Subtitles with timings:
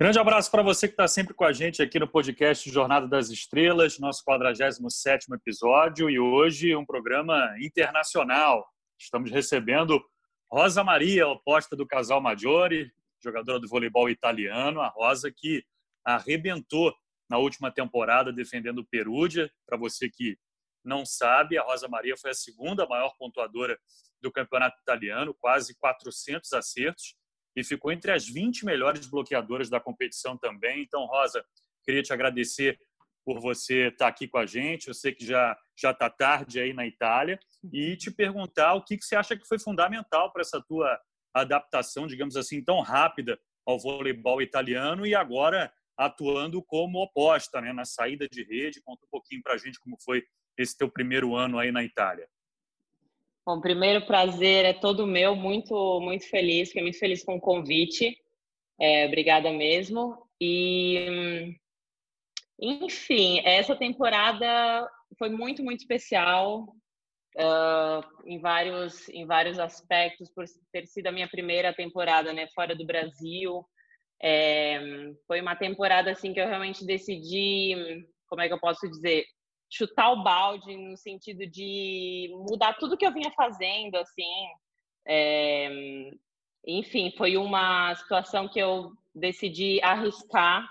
[0.00, 3.30] Grande abraço para você que está sempre com a gente aqui no podcast Jornada das
[3.30, 8.64] Estrelas, nosso 47 episódio e hoje um programa internacional.
[8.96, 10.00] Estamos recebendo
[10.48, 14.80] Rosa Maria, oposta do casal Maggiore, jogadora do voleibol italiano.
[14.80, 15.64] A Rosa que
[16.04, 16.94] arrebentou
[17.28, 19.50] na última temporada defendendo o Perugia.
[19.66, 20.38] Para você que
[20.84, 23.76] não sabe, a Rosa Maria foi a segunda maior pontuadora
[24.22, 27.16] do campeonato italiano, quase 400 acertos
[27.56, 30.82] e ficou entre as 20 melhores bloqueadoras da competição também.
[30.82, 31.44] Então, Rosa,
[31.84, 32.78] queria te agradecer
[33.24, 34.88] por você estar aqui com a gente.
[34.88, 37.38] Eu sei que já já está tarde aí na Itália
[37.72, 40.98] e te perguntar o que, que você acha que foi fundamental para essa tua
[41.32, 47.84] adaptação, digamos assim, tão rápida ao voleibol italiano e agora atuando como oposta, né, na
[47.84, 48.80] saída de rede.
[48.82, 50.24] Conta um pouquinho para a gente como foi
[50.56, 52.28] esse teu primeiro ano aí na Itália.
[53.48, 58.14] Bom, primeiro prazer é todo meu, muito, muito feliz, fiquei muito feliz com o convite.
[58.78, 60.22] É, obrigada mesmo.
[60.38, 61.56] E,
[62.60, 64.86] enfim, essa temporada
[65.18, 66.64] foi muito, muito especial
[67.38, 72.76] uh, em, vários, em vários aspectos, por ter sido a minha primeira temporada né, fora
[72.76, 73.64] do Brasil.
[74.22, 74.78] É,
[75.26, 79.24] foi uma temporada assim que eu realmente decidi, como é que eu posso dizer,
[79.70, 84.46] chutar o balde no sentido de mudar tudo que eu vinha fazendo, assim.
[85.06, 86.10] É,
[86.66, 90.66] enfim, foi uma situação que eu decidi arriscar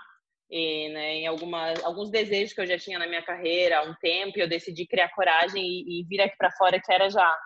[0.50, 3.94] e, né, em algumas, alguns desejos que eu já tinha na minha carreira há um
[3.94, 7.36] tempo, e eu decidi criar coragem e, e vir aqui para fora, que era já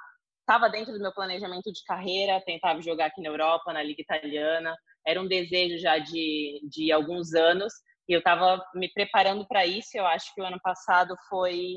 [0.41, 4.77] estava dentro do meu planejamento de carreira, tentava jogar aqui na Europa, na Liga Italiana,
[5.07, 7.73] era um desejo já de, de alguns anos,
[8.09, 9.91] e eu estava me preparando para isso.
[9.95, 11.77] Eu acho que o ano passado foi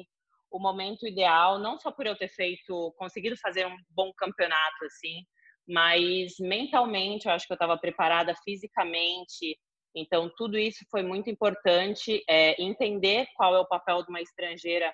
[0.51, 5.21] o momento ideal, não só por eu ter feito, conseguido fazer um bom campeonato assim,
[5.67, 9.57] mas mentalmente eu acho que eu estava preparada fisicamente.
[9.95, 12.23] Então tudo isso foi muito importante.
[12.29, 14.93] É, entender qual é o papel de uma estrangeira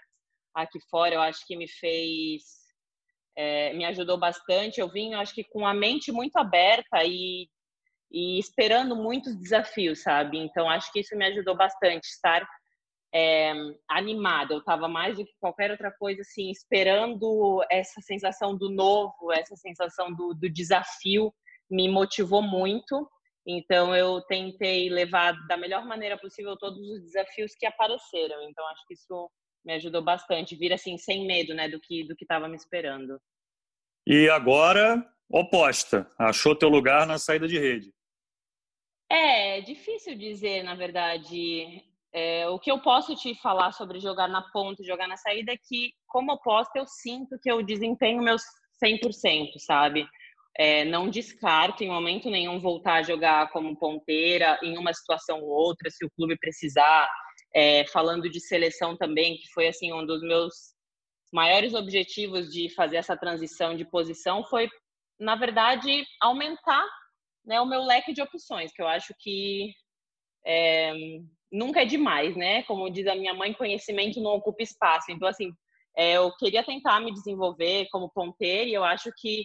[0.53, 2.43] aqui fora, eu acho que me fez,
[3.35, 4.79] é, me ajudou bastante.
[4.79, 7.47] Eu vim, eu acho que com a mente muito aberta e
[8.11, 10.37] e esperando muitos desafios, sabe?
[10.37, 12.45] Então acho que isso me ajudou bastante estar
[13.13, 13.53] é,
[13.89, 14.53] animada.
[14.53, 19.55] Eu estava mais do que qualquer outra coisa, assim, esperando essa sensação do novo, essa
[19.55, 21.33] sensação do, do desafio
[21.69, 23.09] me motivou muito.
[23.47, 28.41] Então eu tentei levar da melhor maneira possível todos os desafios que apareceram.
[28.43, 29.29] Então acho que isso
[29.65, 33.19] me ajudou bastante, vir assim sem medo, né, do que do que estava me esperando.
[34.05, 37.91] E agora oposta, achou teu lugar na saída de rede.
[39.11, 41.83] É, é difícil dizer, na verdade.
[42.13, 45.57] É, o que eu posso te falar sobre jogar na ponta, jogar na saída, é
[45.57, 48.41] que, como oposta, eu sinto que eu desempenho meus
[48.83, 50.05] 100%, sabe?
[50.57, 55.49] É, não descarto em momento nenhum voltar a jogar como ponteira em uma situação ou
[55.49, 57.09] outra, se o clube precisar.
[57.53, 60.53] É, falando de seleção também, que foi assim um dos meus
[61.33, 64.69] maiores objetivos de fazer essa transição de posição foi,
[65.19, 66.85] na verdade, aumentar
[67.45, 69.73] né, o meu leque de opções, que eu acho que
[70.45, 70.93] é,
[71.51, 72.63] nunca é demais, né?
[72.63, 75.11] Como diz a minha mãe, conhecimento não ocupa espaço.
[75.11, 75.51] Então, assim,
[75.95, 79.43] é, eu queria tentar me desenvolver como ponteira e eu acho que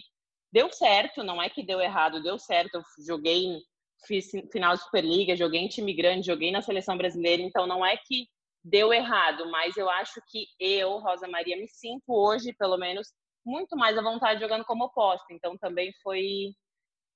[0.51, 2.75] deu certo, não é que deu errado, deu certo.
[2.75, 3.57] Eu joguei,
[4.05, 7.97] fiz final de Superliga, joguei em time grande, joguei na seleção brasileira, então não é
[7.97, 8.27] que
[8.63, 13.07] deu errado, mas eu acho que eu, Rosa Maria, me sinto hoje, pelo menos,
[13.45, 15.25] muito mais à vontade jogando como oposta.
[15.31, 16.53] Então também foi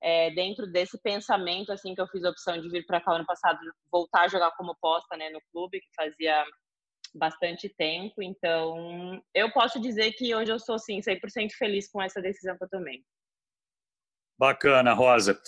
[0.01, 3.25] é, dentro desse pensamento assim que eu fiz a opção de vir para cá ano
[3.25, 3.59] passado,
[3.91, 6.43] voltar a jogar como posta né, no clube, que fazia
[7.13, 8.21] bastante tempo.
[8.21, 12.63] Então, eu posso dizer que hoje eu sou sim 100% feliz com essa decisão que
[12.63, 13.03] eu tomei.
[14.39, 15.39] Bacana, Rosa.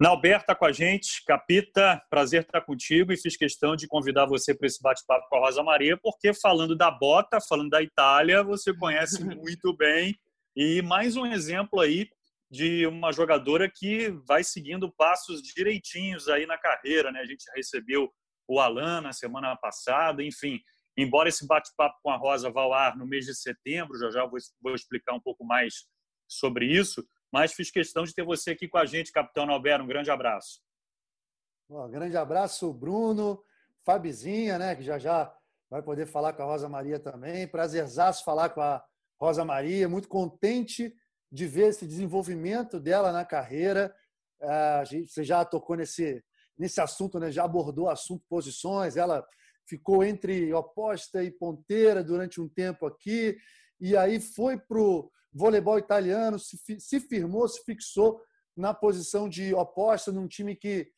[0.00, 4.52] Nalberto está com a gente, Capita, prazer estar contigo e fiz questão de convidar você
[4.52, 8.74] para esse bate-papo com a Rosa Maria, porque falando da bota, falando da Itália, você
[8.74, 10.18] conhece muito bem.
[10.56, 12.08] E mais um exemplo aí
[12.52, 17.20] de uma jogadora que vai seguindo passos direitinhos aí na carreira, né?
[17.20, 18.12] A gente recebeu
[18.46, 20.60] o Alan na semana passada, enfim.
[20.94, 24.74] Embora esse bate-papo com a Rosa Valar no mês de setembro, já já vou, vou
[24.74, 25.86] explicar um pouco mais
[26.28, 27.02] sobre isso,
[27.32, 29.84] mas fiz questão de ter você aqui com a gente, Capitão Alberto.
[29.84, 30.60] Um grande abraço.
[31.70, 33.42] Um grande abraço, Bruno,
[33.82, 35.34] Fabizinha, né, que já já
[35.70, 37.48] vai poder falar com a Rosa Maria também.
[37.48, 38.84] Prazerzaço falar com a
[39.18, 40.94] Rosa Maria, muito contente
[41.32, 43.94] de ver esse desenvolvimento dela na carreira.
[44.40, 46.22] É, você já tocou nesse,
[46.58, 47.30] nesse assunto, né?
[47.32, 48.96] já abordou o assunto posições.
[48.96, 49.26] Ela
[49.66, 53.36] ficou entre oposta e ponteira durante um tempo aqui,
[53.80, 58.20] e aí foi para o voleibol italiano, se, se firmou, se fixou
[58.56, 60.92] na posição de oposta num time que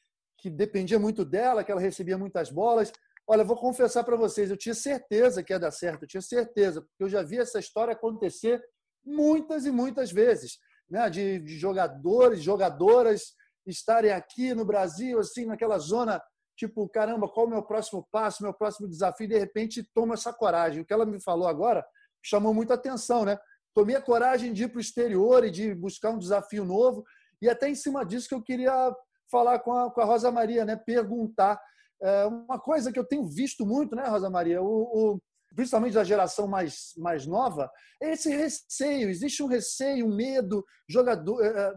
[0.45, 2.93] que dependia muito dela, que ela recebia muitas bolas.
[3.27, 6.83] Olha, vou confessar para vocês, eu tinha certeza que ia dar certo, eu tinha certeza,
[6.83, 8.63] porque eu já vi essa história acontecer
[9.05, 10.59] muitas e muitas vezes,
[10.89, 11.09] né?
[11.11, 13.35] De, de jogadores, jogadoras
[13.67, 16.23] estarem aqui no Brasil, assim, naquela zona,
[16.56, 19.25] tipo, caramba, qual é o meu próximo passo, meu próximo desafio?
[19.25, 20.83] E de repente toma essa coragem.
[20.83, 21.85] O que ela me falou agora
[22.23, 23.39] chamou muita atenção, né?
[23.75, 27.05] Tomei a coragem de ir para o exterior e de buscar um desafio novo.
[27.43, 28.95] E até em cima disso que eu queria
[29.31, 30.77] falar com a, com a Rosa Maria, né?
[30.77, 31.61] Perguntar.
[32.00, 34.62] É, uma coisa que eu tenho visto muito, né, Rosa Maria?
[34.62, 34.67] O,
[35.15, 35.21] o,
[35.55, 37.71] principalmente da geração mais, mais nova,
[38.03, 39.09] é esse receio.
[39.09, 40.65] Existe um receio, um medo.
[40.89, 41.73] Jogador, é, é,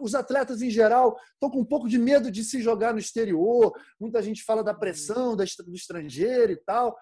[0.00, 3.72] os atletas em geral estão com um pouco de medo de se jogar no exterior.
[3.98, 5.44] Muita gente fala da pressão do
[5.74, 6.96] estrangeiro e tal.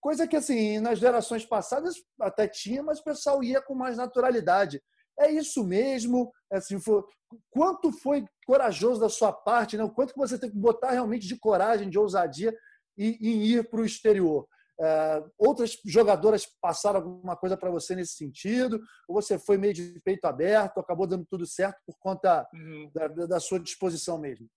[0.00, 4.80] Coisa que, assim, nas gerações passadas até tinha, mas o pessoal ia com mais naturalidade.
[5.18, 6.32] É isso mesmo?
[6.50, 7.02] Assim, foi,
[7.50, 9.76] quanto foi corajoso da sua parte?
[9.76, 9.82] Né?
[9.82, 12.56] O quanto que você teve que botar realmente de coragem, de ousadia
[12.96, 14.46] em, em ir para o exterior?
[14.80, 18.80] É, outras jogadoras passaram alguma coisa para você nesse sentido?
[19.08, 22.90] Ou você foi meio de peito aberto, acabou dando tudo certo por conta uhum.
[22.94, 24.48] da, da, sua disposição mesmo?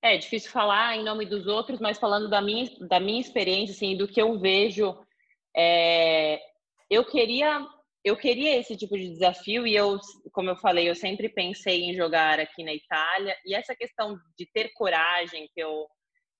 [0.00, 3.96] É difícil falar em nome dos outros, mas falando da minha, da minha experiência, assim,
[3.96, 4.96] do que eu vejo,
[5.54, 6.40] é,
[6.88, 7.66] eu queria
[8.04, 9.98] eu queria esse tipo de desafio e eu,
[10.32, 14.46] como eu falei, eu sempre pensei em jogar aqui na Itália e essa questão de
[14.46, 15.86] ter coragem que eu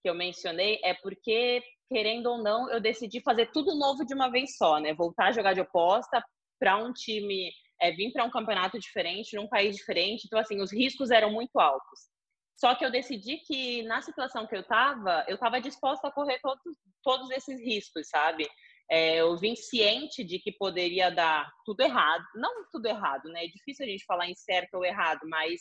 [0.02, 4.30] que eu mencionei é porque querendo ou não eu decidi fazer tudo novo de uma
[4.30, 4.94] vez só, né?
[4.94, 6.22] Voltar a jogar de oposta
[6.58, 7.50] para um time,
[7.80, 11.58] é, vir para um campeonato diferente, num país diferente, então assim os riscos eram muito
[11.58, 12.08] altos.
[12.56, 16.38] Só que eu decidi que na situação que eu estava, eu estava disposta a correr
[16.40, 16.62] todos
[17.02, 18.46] todos esses riscos, sabe?
[18.90, 22.24] é, eu vim ciente de que poderia dar tudo errado.
[22.34, 23.44] Não tudo errado, né?
[23.44, 25.60] É difícil a gente falar em certo ou errado, mas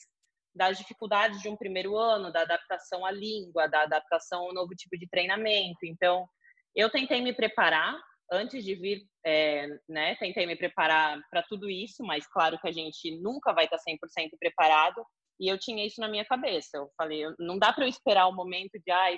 [0.57, 4.97] das dificuldades de um primeiro ano, da adaptação à língua, da adaptação ao novo tipo
[4.97, 5.85] de treinamento.
[5.85, 6.27] Então,
[6.75, 7.95] eu tentei me preparar
[8.31, 10.15] antes de vir, é, né?
[10.15, 14.31] Tentei me preparar para tudo isso, mas claro que a gente nunca vai estar 100%
[14.39, 15.05] preparado.
[15.39, 16.77] E eu tinha isso na minha cabeça.
[16.77, 19.17] Eu falei, não dá para eu esperar o momento de, ai,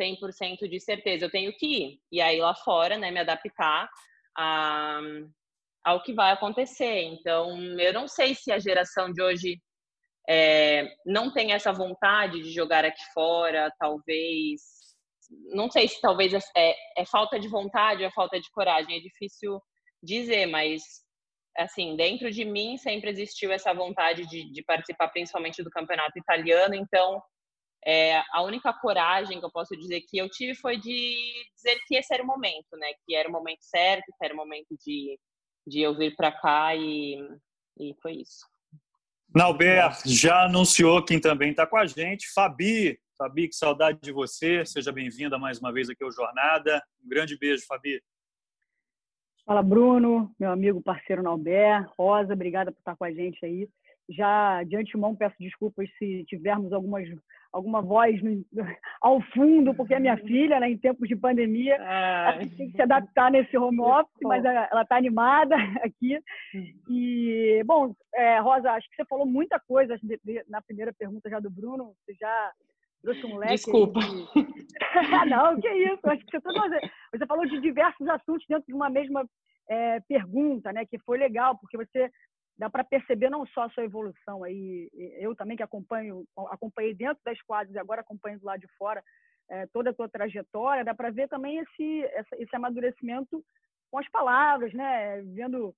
[0.00, 1.98] 100% de certeza, eu tenho que ir.
[2.12, 3.88] E aí lá fora, né, me adaptar
[4.36, 5.00] a,
[5.84, 7.02] ao que vai acontecer.
[7.02, 9.60] Então, eu não sei se a geração de hoje
[10.28, 14.60] é, não tem essa vontade de jogar aqui fora, talvez.
[15.54, 18.96] Não sei se talvez é, é, é falta de vontade ou é falta de coragem,
[18.96, 19.60] é difícil
[20.02, 20.82] dizer, mas
[21.56, 26.74] assim, dentro de mim sempre existiu essa vontade de, de participar principalmente do campeonato italiano,
[26.74, 27.20] então
[27.84, 31.96] é, a única coragem que eu posso dizer que eu tive foi de dizer que
[31.96, 32.88] esse era o momento, né?
[33.06, 35.18] Que era o momento certo, que era o momento de,
[35.66, 37.16] de eu vir para cá e,
[37.78, 38.46] e foi isso.
[39.34, 42.98] Nauber já anunciou quem também está com a gente, Fabi.
[43.16, 44.64] Fabi, que saudade de você.
[44.64, 46.82] Seja bem-vinda mais uma vez aqui ao Jornada.
[47.04, 48.02] Um grande beijo, Fabi.
[49.44, 51.86] Fala, Bruno, meu amigo, parceiro Nauber.
[51.98, 53.68] Rosa, obrigada por estar com a gente aí.
[54.08, 57.06] Já de antemão peço desculpas se tivermos algumas
[57.58, 58.44] alguma voz no,
[59.00, 60.26] ao fundo, porque a minha uhum.
[60.26, 64.44] filha, né, em tempos de pandemia, ela tem que se adaptar nesse home office, mas
[64.44, 66.18] ela está animada aqui.
[66.88, 71.28] E, bom, é, Rosa, acho que você falou muita coisa de, de, na primeira pergunta
[71.28, 72.52] já do Bruno, você já
[73.02, 73.54] trouxe um leque.
[73.54, 74.00] Desculpa.
[74.00, 74.46] De...
[75.28, 76.80] Não, que isso, acho que você,
[77.12, 79.28] você falou de diversos assuntos dentro de uma mesma
[79.68, 82.10] é, pergunta, né, que foi legal, porque você
[82.58, 87.22] dá para perceber não só a sua evolução aí, eu também que acompanho, acompanhei dentro
[87.24, 89.02] das quadras e agora acompanho do lado de fora
[89.48, 93.42] é, toda a tua trajetória, dá para ver também esse, esse amadurecimento
[93.90, 95.22] com as palavras, né?
[95.22, 95.74] Vendo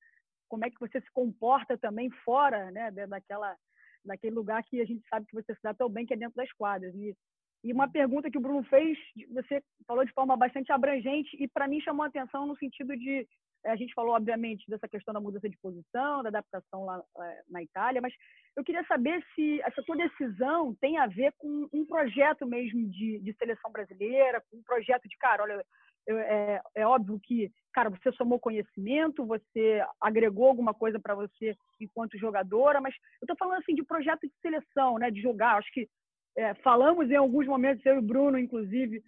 [0.49, 2.90] como é que você se comporta também fora, né?
[2.90, 3.56] Daquela,
[4.04, 6.37] daquele lugar que a gente sabe que você se dá tão bem, que é dentro
[6.37, 6.92] das quadras.
[6.94, 7.14] E,
[7.62, 8.99] e uma pergunta que o Bruno fez,
[9.32, 13.28] você falou de forma bastante abrangente e para mim chamou a atenção no sentido de
[13.64, 17.62] a gente falou, obviamente, dessa questão da mudança de posição, da adaptação lá é, na
[17.62, 18.14] Itália, mas
[18.57, 23.21] eu queria saber se essa tua decisão tem a ver com um projeto mesmo de,
[23.21, 25.64] de seleção brasileira, com um projeto de, cara, olha,
[26.09, 32.19] é, é, óbvio que, cara, você somou conhecimento, você agregou alguma coisa para você enquanto
[32.19, 35.57] jogadora, mas eu estou falando assim de projeto de seleção, né, de jogar.
[35.57, 35.88] Acho que
[36.37, 39.02] é, falamos em alguns momentos, eu e o Bruno, inclusive,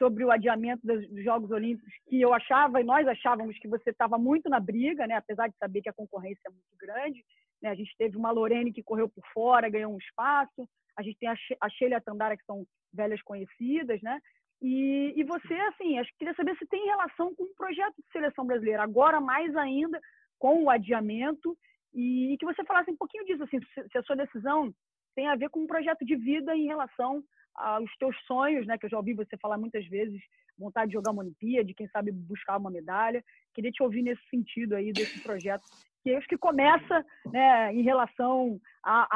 [0.00, 4.16] sobre o adiamento dos Jogos Olímpicos, que eu achava e nós achávamos que você estava
[4.16, 5.14] muito na briga, né?
[5.14, 7.22] apesar de saber que a concorrência é muito grande.
[7.62, 7.68] Né?
[7.68, 10.66] A gente teve uma Lorene que correu por fora, ganhou um espaço.
[10.96, 14.18] A gente tem a Sheila Tandara, que são velhas conhecidas, né?
[14.62, 18.12] E, e você, assim, acho que queria saber se tem relação com o projeto de
[18.12, 19.98] seleção brasileira, agora mais ainda
[20.38, 21.56] com o adiamento,
[21.94, 24.74] e, e que você falasse um pouquinho disso, assim, se, se a sua decisão
[25.14, 27.22] tem a ver com um projeto de vida em relação
[27.60, 28.78] aos teus sonhos, né?
[28.78, 30.20] Que eu já ouvi você falar muitas vezes,
[30.58, 33.24] vontade de jogar uma Olimpíada, de quem sabe buscar uma medalha.
[33.54, 35.64] Queria te ouvir nesse sentido aí desse projeto
[36.02, 39.06] que acho que começa né, em relação ao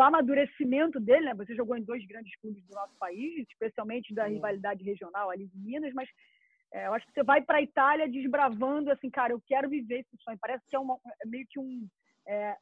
[0.00, 1.26] amadurecimento dele.
[1.26, 1.34] Né?
[1.34, 5.58] Você jogou em dois grandes clubes do nosso país, especialmente da rivalidade regional ali de
[5.58, 6.08] Minas, mas
[6.72, 10.00] é, eu acho que você vai para a Itália desbravando assim, cara, eu quero viver
[10.00, 10.38] esse sonho.
[10.40, 11.86] Parece que é, uma, é meio que um,
[12.26, 12.56] é,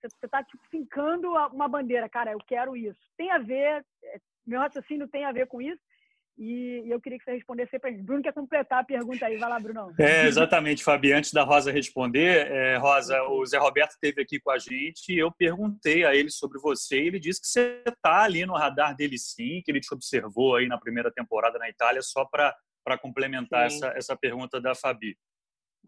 [0.00, 3.00] você está tipo, fincando uma bandeira, cara, eu quero isso.
[3.16, 4.20] Tem a ver, é,
[4.50, 5.80] meu raciocínio tem a ver com isso.
[6.38, 8.02] E eu queria que você respondesse para ele.
[8.02, 9.36] Bruno quer completar a pergunta aí.
[9.36, 9.92] Vai lá, Bruno.
[9.98, 11.12] É, exatamente, Fabi.
[11.12, 15.18] Antes da Rosa responder, é, Rosa, o Zé Roberto esteve aqui com a gente e
[15.18, 18.96] eu perguntei a ele sobre você e ele disse que você está ali no radar
[18.96, 23.66] dele sim, que ele te observou aí na primeira temporada na Itália, só para complementar
[23.66, 25.18] essa, essa pergunta da Fabi.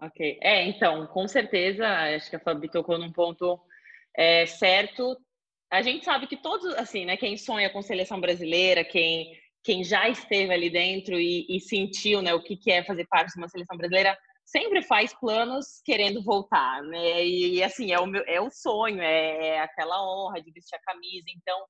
[0.03, 0.39] Ok.
[0.43, 3.59] É, então, com certeza, acho que a Fabi tocou num ponto
[4.15, 5.17] é, certo.
[5.73, 9.33] A gente sabe que todos, assim, né, quem sonha com seleção brasileira, quem
[9.65, 13.33] quem já esteve ali dentro e, e sentiu né, o que, que é fazer parte
[13.33, 17.25] de uma seleção brasileira sempre faz planos querendo voltar, né?
[17.25, 20.93] E assim, é o, meu, é o sonho, é, é aquela honra de vestir a
[20.93, 21.27] camisa.
[21.37, 21.65] Então,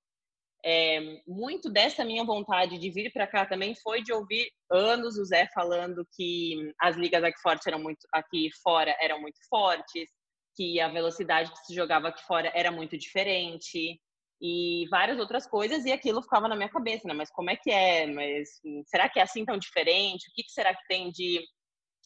[0.64, 5.24] é, muito dessa minha vontade de vir para cá também foi de ouvir anos o
[5.24, 10.08] Zé falando que as ligas aqui, eram muito, aqui fora eram muito fortes,
[10.56, 14.00] que a velocidade que se jogava aqui fora era muito diferente,
[14.44, 17.14] e várias outras coisas, e aquilo ficava na minha cabeça, né?
[17.14, 18.06] Mas como é que é?
[18.08, 18.48] Mas
[18.86, 20.28] será que é assim tão diferente?
[20.28, 21.40] O que, que será que tem de,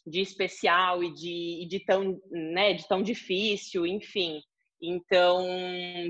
[0.06, 3.86] de especial e de, de, tão, né, de tão difícil?
[3.86, 4.42] Enfim.
[4.82, 5.46] Então,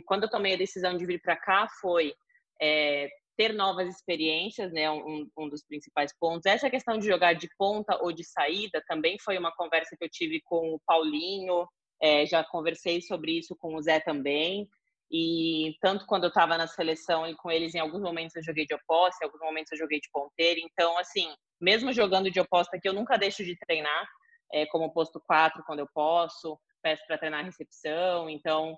[0.05, 2.13] quando eu tomei a decisão de vir para cá, foi
[2.61, 4.91] é, ter novas experiências, né?
[4.91, 6.47] Um, um dos principais pontos.
[6.47, 10.11] Essa questão de jogar de ponta ou de saída também foi uma conversa que eu
[10.11, 11.69] tive com o Paulinho,
[12.01, 14.69] é, já conversei sobre isso com o Zé também.
[15.11, 18.67] E tanto quando eu estava na seleção e com eles, em alguns momentos eu joguei
[18.67, 20.61] de oposta, em alguns momentos eu joguei de ponteira.
[20.61, 24.09] Então, assim, mesmo jogando de oposta aqui, eu nunca deixo de treinar,
[24.53, 28.29] é, como posto 4 quando eu posso, peço para treinar recepção.
[28.29, 28.77] Então,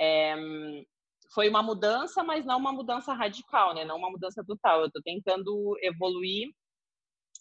[0.00, 0.34] é,
[1.32, 3.84] foi uma mudança, mas não uma mudança radical, né?
[3.84, 4.80] Não uma mudança total.
[4.80, 6.48] Eu estou tentando evoluir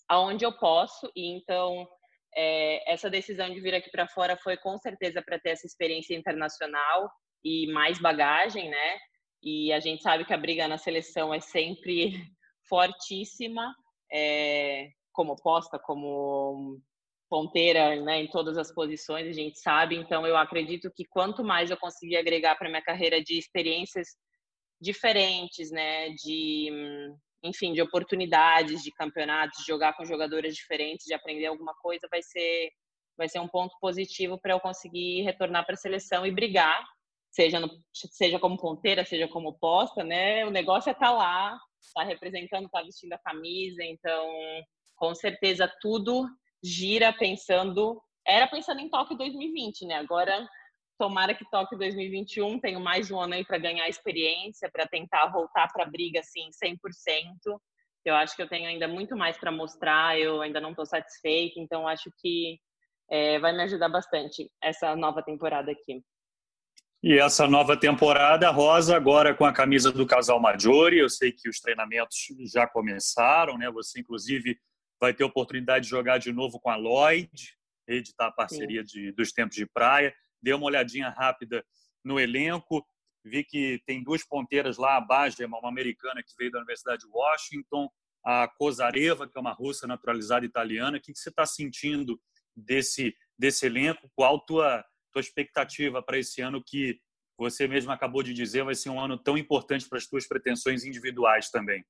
[0.08, 1.12] aonde eu posso.
[1.16, 1.88] E então,
[2.38, 6.15] é, essa decisão de vir aqui para fora foi com certeza para ter essa experiência
[6.15, 7.10] internacional
[7.44, 8.98] e mais bagagem, né?
[9.41, 12.12] E a gente sabe que a briga na seleção é sempre
[12.70, 13.74] fortíssima,
[14.12, 16.79] é, como posta, como
[17.29, 19.96] ponteira, né, em todas as posições, a gente sabe.
[19.96, 24.08] Então, eu acredito que quanto mais eu conseguir agregar para minha carreira de experiências
[24.79, 26.70] diferentes, né, de,
[27.44, 32.22] enfim, de oportunidades, de campeonatos, de jogar com jogadores diferentes, de aprender alguma coisa, vai
[32.22, 32.72] ser
[33.17, 36.86] vai ser um ponto positivo para eu conseguir retornar para a seleção e brigar
[37.38, 40.44] seja, no, seja como ponteira, seja como posta, né?
[40.46, 43.84] O negócio é estar tá lá, estar tá representando, estar tá vestindo a camisa.
[43.84, 44.27] Então,
[44.96, 46.27] com certeza, tudo
[46.63, 48.01] gira pensando.
[48.25, 49.96] Era pensando em Tóquio 2020, né?
[49.96, 50.48] Agora,
[50.98, 55.68] tomara que Tóquio 2021 tenha mais um ano aí para ganhar experiência, para tentar voltar
[55.72, 56.77] para a briga assim 100%.
[58.04, 61.60] Eu acho que eu tenho ainda muito mais para mostrar, eu ainda não estou satisfeita,
[61.60, 62.58] então acho que
[63.10, 66.01] é, vai me ajudar bastante essa nova temporada aqui.
[67.04, 71.48] E essa nova temporada, Rosa, agora com a camisa do Casal Maggiore, eu sei que
[71.48, 72.18] os treinamentos
[72.51, 73.70] já começaram, né?
[73.70, 74.58] Você, inclusive,
[75.00, 77.56] vai ter oportunidade de jogar de novo com a Lloyd,
[77.88, 80.13] editar a parceria de, dos tempos de praia.
[80.41, 81.65] Dei uma olhadinha rápida
[82.03, 82.86] no elenco,
[83.24, 87.10] vi que tem duas ponteiras lá, a Bajema, uma americana que veio da Universidade de
[87.10, 87.89] Washington,
[88.24, 90.98] a Kozareva, que é uma russa naturalizada italiana.
[90.98, 92.20] O que, que você está sentindo
[92.56, 94.10] desse, desse elenco?
[94.15, 94.86] Qual a tua
[95.17, 97.00] tua expectativa para esse ano que
[97.38, 100.84] você mesmo acabou de dizer vai ser um ano tão importante para as tuas pretensões
[100.84, 101.84] individuais também?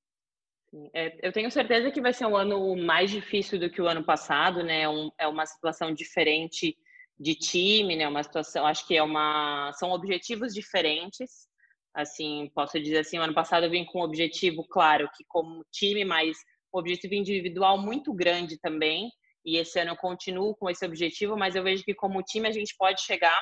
[0.92, 4.04] É, eu tenho certeza que vai ser um ano mais difícil do que o ano
[4.04, 4.82] passado, né?
[4.82, 6.76] É um, é uma situação diferente
[7.18, 8.06] de time, né?
[8.06, 11.48] Uma situação, acho que é uma, são objetivos diferentes.
[11.94, 16.04] Assim, posso dizer assim, ano passado eu vim com um objetivo claro, que como time,
[16.04, 16.36] mas
[16.72, 19.10] um objetivo individual muito grande também
[19.44, 22.52] e esse ano eu continuo com esse objetivo, mas eu vejo que como time a
[22.52, 23.40] gente pode chegar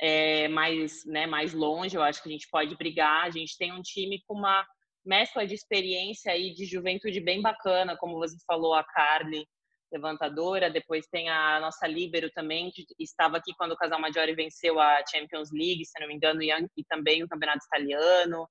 [0.00, 3.72] é, mais, né, mais longe, eu acho que a gente pode brigar, a gente tem
[3.72, 4.66] um time com uma
[5.04, 9.46] mescla de experiência e de juventude bem bacana, como você falou, a Carly,
[9.92, 14.78] levantadora, depois tem a nossa líbero também, que estava aqui quando o Casal Maggiore venceu
[14.78, 18.48] a Champions League, se não me engano, e também o Campeonato Italiano,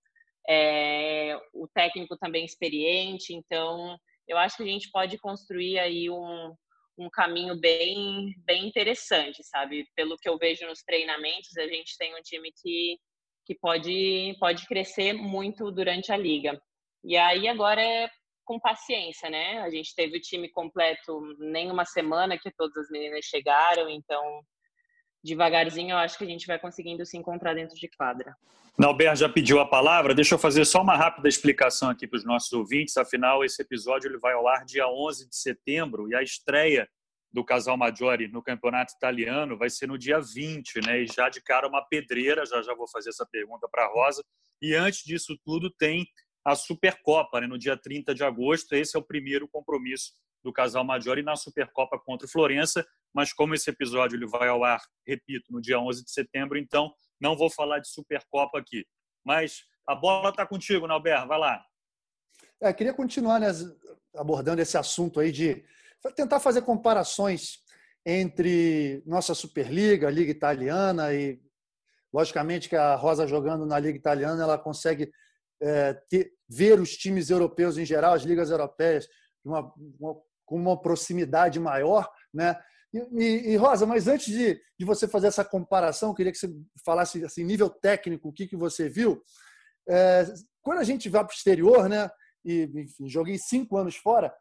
[0.50, 6.53] é, o técnico também experiente, então eu acho que a gente pode construir aí um,
[6.98, 9.88] um caminho bem, bem interessante, sabe?
[9.96, 12.98] Pelo que eu vejo nos treinamentos, a gente tem um time que,
[13.46, 16.60] que pode, pode crescer muito durante a liga.
[17.03, 18.10] E aí agora é
[18.48, 19.60] com paciência, né?
[19.60, 24.42] A gente teve o time completo nem uma semana que todas as meninas chegaram, então
[25.22, 28.34] devagarzinho eu acho que a gente vai conseguindo se encontrar dentro de quadra.
[28.80, 32.24] Nalber já pediu a palavra, deixa eu fazer só uma rápida explicação aqui para os
[32.24, 36.24] nossos ouvintes, afinal esse episódio ele vai ao ar dia 11 de setembro e a
[36.24, 36.88] estreia
[37.34, 41.01] do Casal Maggiore no campeonato italiano vai ser no dia 20, né?
[41.01, 44.24] E já de cara uma pedreira, já já vou fazer essa pergunta para a Rosa.
[44.62, 46.08] E antes disso tudo tem
[46.48, 47.48] a Supercopa, né?
[47.48, 48.74] no dia 30 de agosto.
[48.74, 53.54] Esse é o primeiro compromisso do Casal Maggiore na Supercopa contra o Florença, mas como
[53.54, 57.50] esse episódio ele vai ao ar, repito, no dia 11 de setembro, então não vou
[57.50, 58.86] falar de Supercopa aqui.
[59.25, 61.62] Mas a bola está contigo, Nalber, vai lá.
[62.62, 63.48] É, queria continuar né,
[64.16, 65.66] abordando esse assunto aí de
[66.16, 67.58] tentar fazer comparações
[68.06, 71.42] entre nossa Superliga, a Liga Italiana e,
[72.13, 75.12] logicamente, que a Rosa jogando na Liga Italiana ela consegue
[75.62, 79.08] é, ter, ver os times europeus em geral, as ligas europeias,
[79.44, 82.60] uma, uma, com uma proximidade maior, né?
[82.94, 86.50] E, e, e, Rosa, mas antes de, de você fazer essa comparação, queria que você
[86.86, 89.22] falasse assim, nível técnico, o que, que você viu.
[89.90, 90.26] É,
[90.62, 92.10] quando a gente vai para o exterior, né?
[92.46, 94.34] E enfim, joguei cinco anos fora,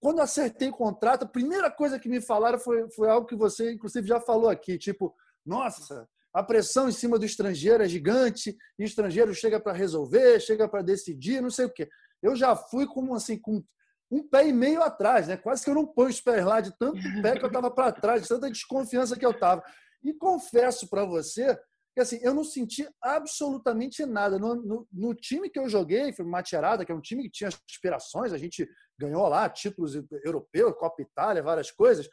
[0.00, 3.72] quando acertei o contrato, a primeira coisa que me falaram foi, foi algo que você,
[3.72, 8.82] inclusive, já falou aqui, tipo, nossa, a pressão em cima do estrangeiro é gigante, e
[8.82, 11.88] o estrangeiro chega para resolver, chega para decidir, não sei o quê.
[12.20, 13.62] Eu já fui como assim, com
[14.10, 15.36] um pé e meio atrás, né?
[15.36, 17.92] Quase que eu não ponho os pés lá de tanto pé que eu estava para
[17.92, 19.62] trás, de tanta desconfiança que eu estava.
[20.02, 21.56] E confesso para você
[21.94, 24.36] que assim, eu não senti absolutamente nada.
[24.36, 27.48] No, no, no, time que eu joguei, foi Macerada, que é um time que tinha
[27.48, 32.08] aspirações, a gente ganhou lá títulos europeus, Copa Itália, várias coisas.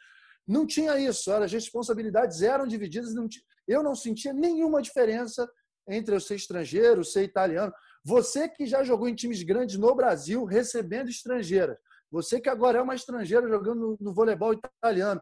[0.46, 3.12] Não tinha isso, as responsabilidades eram divididas.
[3.12, 5.50] Não tinha, eu não sentia nenhuma diferença
[5.88, 7.72] entre eu ser estrangeiro, ser italiano.
[8.04, 11.76] Você que já jogou em times grandes no Brasil, recebendo estrangeiras.
[12.10, 15.20] Você que agora é uma estrangeira jogando no, no voleibol italiano.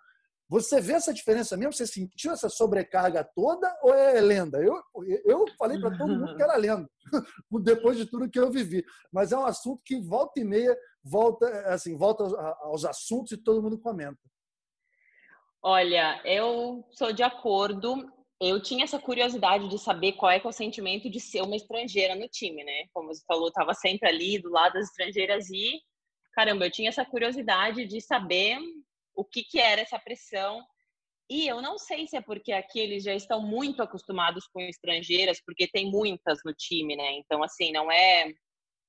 [0.49, 1.73] Você vê essa diferença mesmo?
[1.73, 4.59] Você sentiu essa sobrecarga toda ou é lenda?
[4.61, 4.83] Eu,
[5.25, 6.91] eu falei para todo mundo que era lenda,
[7.63, 8.85] depois de tudo que eu vivi.
[9.13, 12.25] Mas é um assunto que volta e meia volta assim volta
[12.63, 14.19] aos assuntos e todo mundo comenta.
[15.63, 18.11] Olha, eu sou de acordo.
[18.41, 22.15] Eu tinha essa curiosidade de saber qual é, é o sentimento de ser uma estrangeira
[22.15, 22.87] no time, né?
[22.93, 25.81] Como você falou, estava sempre ali do lado das estrangeiras e
[26.33, 28.59] caramba, eu tinha essa curiosidade de saber
[29.15, 30.65] o que, que era essa pressão.
[31.29, 35.41] E eu não sei se é porque aqui eles já estão muito acostumados com estrangeiras,
[35.45, 37.13] porque tem muitas no time, né?
[37.13, 38.33] Então, assim, não é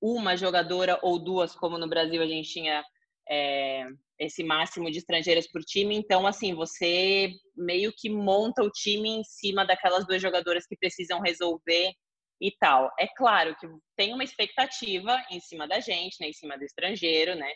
[0.01, 2.83] uma jogadora ou duas, como no Brasil a gente tinha
[3.29, 3.85] é,
[4.21, 5.95] esse máximo de estrangeiras por time.
[5.95, 11.19] Então, assim, você meio que monta o time em cima daquelas duas jogadoras que precisam
[11.19, 11.91] resolver
[12.39, 12.91] e tal.
[12.99, 17.35] É claro que tem uma expectativa em cima da gente, né, em cima do estrangeiro,
[17.35, 17.51] né?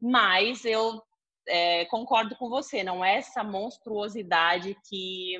[0.00, 1.02] Mas eu
[1.48, 5.36] é, concordo com você, não é essa monstruosidade que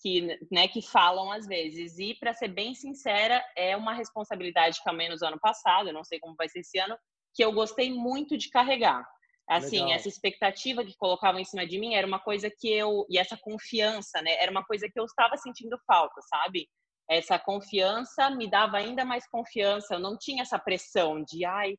[0.00, 0.20] que,
[0.52, 1.98] né, que falam às vezes.
[1.98, 6.04] E, para ser bem sincera, é uma responsabilidade que, ao menos ano passado, eu não
[6.04, 6.94] sei como vai ser esse ano,
[7.34, 9.02] que eu gostei muito de carregar.
[9.48, 9.92] Assim, Legal.
[9.92, 13.04] essa expectativa que colocavam em cima de mim era uma coisa que eu.
[13.10, 14.34] E essa confiança, né?
[14.40, 16.68] Era uma coisa que eu estava sentindo falta, sabe?
[17.08, 19.94] Essa confiança me dava ainda mais confiança.
[19.94, 21.74] Eu não tinha essa pressão de, ai,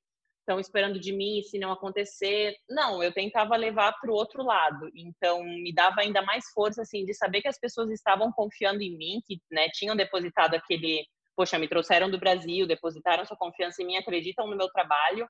[0.45, 2.55] estão esperando de mim se não acontecer.
[2.69, 4.89] Não, eu tentava levar para o outro lado.
[4.95, 8.95] Então, me dava ainda mais força, assim, de saber que as pessoas estavam confiando em
[8.95, 11.03] mim, que né, tinham depositado aquele.
[11.35, 15.27] Poxa, me trouxeram do Brasil, depositaram sua confiança em mim, acreditam no meu trabalho.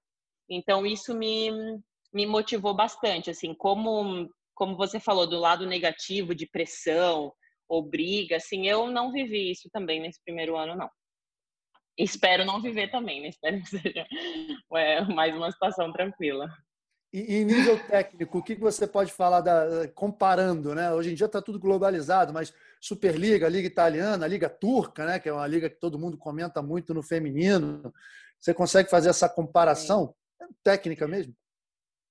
[0.47, 1.49] Então, isso me,
[2.15, 7.33] me motivou bastante, assim, como, como você falou, do lado negativo, de pressão
[7.67, 10.89] ou briga, assim, eu não vivi isso também nesse primeiro ano, não.
[11.97, 13.27] Espero não viver também, né?
[13.35, 14.07] Espero que seja
[14.75, 16.47] é, mais uma situação tranquila.
[17.11, 20.91] E em nível técnico, o que você pode falar da, comparando, né?
[20.93, 25.19] Hoje em dia está tudo globalizado, mas Superliga, Liga Italiana, Liga Turca, né?
[25.19, 27.93] Que é uma liga que todo mundo comenta muito no feminino.
[28.39, 30.45] Você consegue fazer essa comparação é.
[30.63, 31.33] técnica mesmo?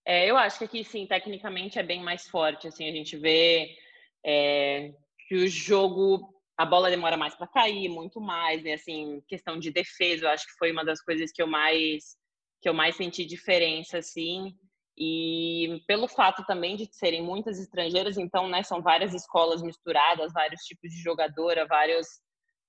[0.06, 2.68] É, eu acho que aqui sim, tecnicamente é bem mais forte.
[2.68, 3.76] Assim, a gente vê
[4.24, 4.92] é,
[5.28, 8.74] que o jogo a bola demora mais para cair, muito mais, né?
[8.74, 12.16] Assim, questão de defesa, eu acho que foi uma das coisas que eu mais
[12.60, 14.54] que eu mais senti diferença, assim.
[14.96, 20.62] E pelo fato também de serem muitas estrangeiras, então, né, são várias escolas misturadas, vários
[20.62, 22.06] tipos de jogadora, vários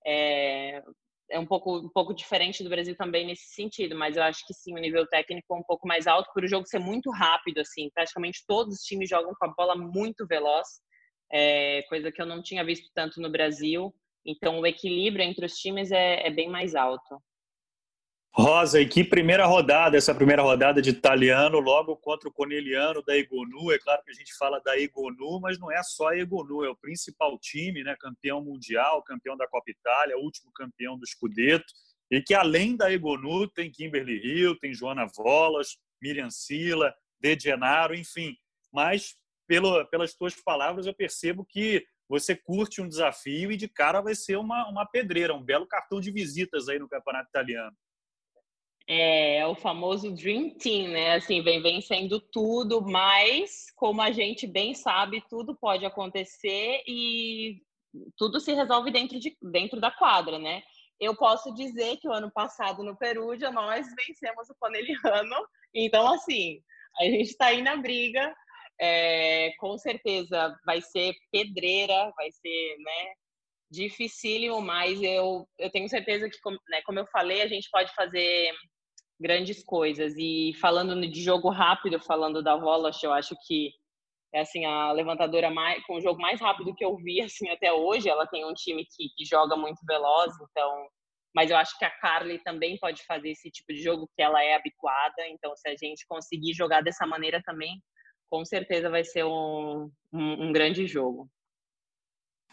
[0.05, 0.83] é,
[1.29, 4.53] é um pouco um pouco diferente do Brasil também nesse sentido, mas eu acho que
[4.53, 7.59] sim, o nível técnico é um pouco mais alto por o jogo ser muito rápido,
[7.59, 10.67] assim, praticamente todos os times jogam com a bola muito veloz
[11.31, 13.93] é, coisa que eu não tinha visto tanto no Brasil.
[14.25, 17.21] Então, o equilíbrio entre os times é, é bem mais alto.
[18.37, 23.15] Rosa, e que primeira rodada, essa primeira rodada de italiano, logo contra o Coneliano da
[23.15, 23.71] Egonu.
[23.71, 26.69] É claro que a gente fala da Egonu, mas não é só a Egonu, é
[26.69, 27.95] o principal time, né?
[27.97, 31.71] campeão mundial, campeão da Copa Itália, último campeão do Scudetto.
[32.11, 37.95] E que além da Egonu tem Kimberly Hill, tem Joana Volas, Miriam Sila, De Genaro,
[37.95, 38.35] enfim.
[38.69, 39.15] Mas
[39.47, 44.13] pelo, pelas tuas palavras eu percebo que você curte um desafio e de cara vai
[44.13, 47.73] ser uma, uma pedreira, um belo cartão de visitas aí no Campeonato Italiano.
[48.87, 51.15] É, é o famoso Dream Team, né?
[51.15, 57.61] Assim, vem vencendo tudo, mas como a gente bem sabe, tudo pode acontecer e
[58.17, 60.61] tudo se resolve dentro, de, dentro da quadra, né?
[60.99, 66.61] Eu posso dizer que o ano passado no Perugia nós vencemos o Paneliano, então assim,
[66.99, 68.33] a gente está aí na briga,
[68.79, 73.13] é, com certeza vai ser pedreira, vai ser, né,
[73.69, 76.37] dificílimo, mas eu, eu tenho certeza que,
[76.69, 78.53] né, como eu falei, a gente pode fazer
[79.19, 80.13] grandes coisas.
[80.17, 83.71] E falando de jogo rápido, falando da Rolas, eu acho que
[84.34, 87.71] é assim a levantadora mais, com o jogo mais rápido que eu vi assim até
[87.71, 88.10] hoje.
[88.10, 90.88] Ela tem um time que, que joga muito veloz, então.
[91.34, 94.41] Mas eu acho que a Carly também pode fazer esse tipo de jogo que ela
[94.41, 95.28] é habituada.
[95.28, 97.82] Então, se a gente conseguir jogar dessa maneira também,
[98.30, 101.30] com certeza vai ser um, um, um grande jogo.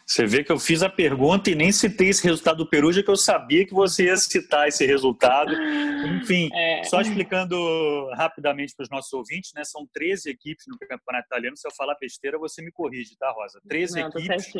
[0.05, 3.09] Você vê que eu fiz a pergunta e nem citei esse resultado do Perugia, que
[3.09, 5.53] eu sabia que você ia citar esse resultado.
[5.53, 6.83] Enfim, é...
[6.83, 9.63] só explicando rapidamente para os nossos ouvintes, né?
[9.63, 11.57] São 13 equipes no Campeonato Italiano.
[11.57, 13.61] Se eu falar besteira, você me corrige, tá, Rosa?
[13.67, 14.53] 13 Não, equipes.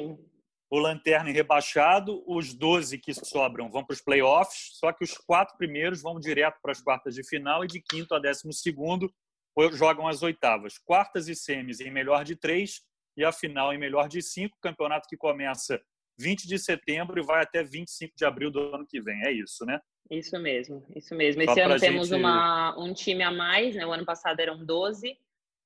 [0.70, 5.56] O Lanterna rebaixado, os 12 que sobram vão para os playoffs, só que os quatro
[5.56, 9.14] primeiros vão direto para as quartas de final e de quinto a décimo segundo
[9.74, 10.78] jogam as oitavas.
[10.78, 12.82] Quartas e semis em melhor de três
[13.16, 15.82] e a final em melhor de cinco, campeonato que começa
[16.20, 19.26] 20 de setembro e vai até 25 de abril do ano que vem.
[19.26, 19.80] É isso, né?
[20.10, 21.42] Isso mesmo, isso mesmo.
[21.42, 22.20] Esse Só ano temos gente...
[22.20, 23.86] uma, um time a mais, né?
[23.86, 25.18] O ano passado eram 12,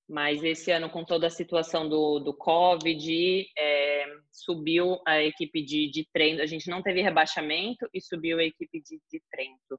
[0.07, 5.89] mas esse ano, com toda a situação do, do Covid, é, subiu a equipe de,
[5.89, 6.41] de treino.
[6.41, 9.57] A gente não teve rebaixamento e subiu a equipe de, de treino.
[9.65, 9.77] Então,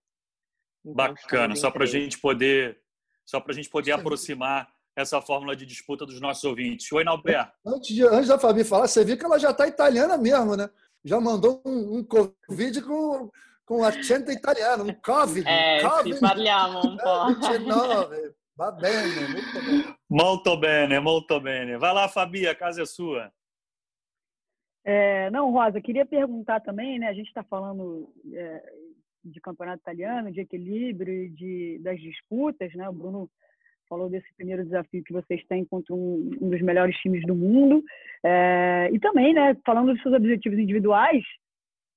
[0.84, 2.80] Bacana, só para a gente poder,
[3.24, 6.90] só para a gente poder aproximar essa fórmula de disputa dos nossos ouvintes.
[6.90, 7.48] Oi, Nalber.
[7.64, 10.68] Antes, de, antes da Fabi falar, você viu que ela já está italiana mesmo, né?
[11.04, 13.30] Já mandou um, um Covid com,
[13.64, 15.46] com acento italiano, um Covid.
[15.48, 16.14] É, COVID.
[16.14, 17.26] se parliamo un po'.
[17.28, 19.96] 29, va bene, muito bem.
[20.10, 21.78] Molto bene, molto bene.
[21.78, 23.32] Vai lá, Fabi, a casa é sua.
[24.84, 27.06] É, não, Rosa, queria perguntar também, né?
[27.06, 28.72] A gente está falando é,
[29.24, 32.88] de campeonato italiano, de equilíbrio, de das disputas, né?
[32.88, 33.30] O Bruno
[33.88, 37.82] falou desse primeiro desafio que vocês têm contra um, um dos melhores times do mundo.
[38.24, 41.24] É, e também, né, falando dos seus objetivos individuais,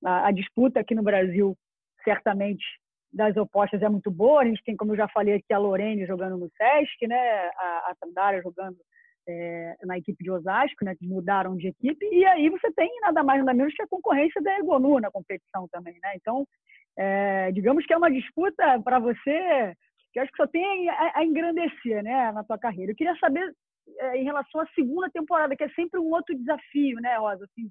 [0.04, 1.56] a, a, disputa aqui no Brasil,
[2.04, 2.64] certamente,
[3.12, 4.42] das opostas é muito boa.
[4.42, 7.92] A gente tem, como eu já falei aqui, a Lorene jogando no Sesc, né, a,
[7.92, 8.76] a jogando
[9.28, 12.06] é, na equipe de Osasco, né, que mudaram de equipe.
[12.10, 15.68] E aí você tem nada mais nada menos que a concorrência da Egonu na competição
[15.68, 15.94] também.
[16.02, 16.12] Né?
[16.16, 16.46] Então,
[16.96, 19.74] é, digamos que é uma disputa para você
[20.12, 22.92] que acho que só tem a, a engrandecer né, na tua carreira.
[22.92, 23.54] Eu queria saber
[23.98, 27.44] é, em relação à segunda temporada, que é sempre um outro desafio, né, Rosa?
[27.44, 27.70] Assim,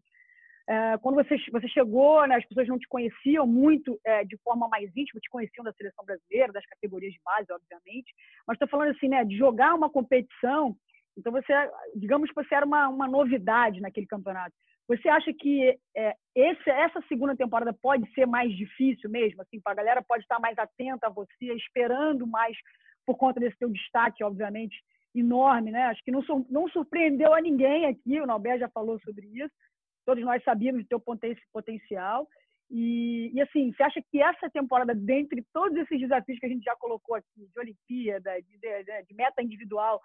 [0.67, 4.67] é, quando você, você chegou, né, as pessoas não te conheciam muito é, de forma
[4.69, 8.13] mais íntima, te conheciam da seleção brasileira, das categorias de base, obviamente,
[8.47, 10.75] mas estou falando assim, né, de jogar uma competição,
[11.17, 11.53] então você,
[11.95, 14.55] digamos que você era uma, uma novidade naquele campeonato.
[14.87, 19.41] Você acha que é, esse, essa segunda temporada pode ser mais difícil mesmo?
[19.41, 22.57] Assim, a galera pode estar mais atenta a você, esperando mais
[23.05, 24.75] por conta desse teu destaque, obviamente,
[25.13, 25.83] enorme, né?
[25.83, 29.53] Acho que não, não surpreendeu a ninguém aqui, o Nalber já falou sobre isso,
[30.05, 30.99] todos nós sabíamos do teu
[31.53, 32.27] potencial.
[32.69, 36.63] E, e, assim, você acha que essa temporada, dentre todos esses desafios que a gente
[36.63, 40.01] já colocou aqui, de Olimpíada, de, de, de meta individual,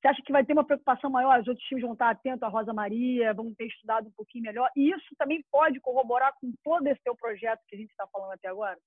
[0.00, 1.40] você acha que vai ter uma preocupação maior?
[1.40, 4.70] Os outros times vão estar atentos à Rosa Maria, vão ter estudado um pouquinho melhor?
[4.76, 8.32] E isso também pode corroborar com todo esse teu projeto que a gente está falando
[8.32, 8.78] até agora?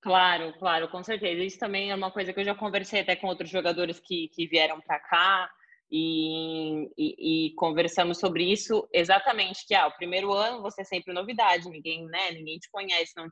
[0.00, 1.42] Claro, claro, com certeza.
[1.44, 4.46] Isso também é uma coisa que eu já conversei até com outros jogadores que, que
[4.46, 5.48] vieram para cá
[5.94, 11.12] e, e, e, conversamos sobre isso exatamente que ah, o primeiro ano você é sempre
[11.12, 13.28] novidade, ninguém, né, ninguém te conhece, não,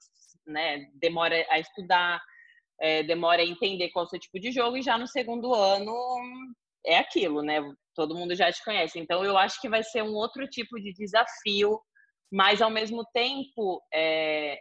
[0.46, 2.22] né, demora a estudar,
[2.78, 5.54] é, demora a entender qual é o seu tipo de jogo e já no segundo
[5.54, 5.92] ano
[6.84, 7.60] é aquilo, né?
[7.94, 8.98] Todo mundo já te conhece.
[8.98, 11.80] Então, eu acho que vai ser um outro tipo de desafio,
[12.32, 14.58] mas ao mesmo tempo, é,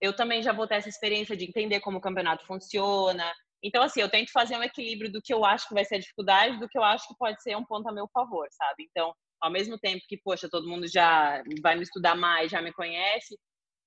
[0.00, 3.32] eu também já vou ter essa experiência de entender como o campeonato funciona.
[3.62, 6.00] Então, assim, eu tento fazer um equilíbrio do que eu acho que vai ser a
[6.00, 8.86] dificuldade, do que eu acho que pode ser um ponto a meu favor, sabe?
[8.90, 12.72] Então, ao mesmo tempo que, poxa, todo mundo já vai me estudar mais, já me
[12.72, 13.38] conhece,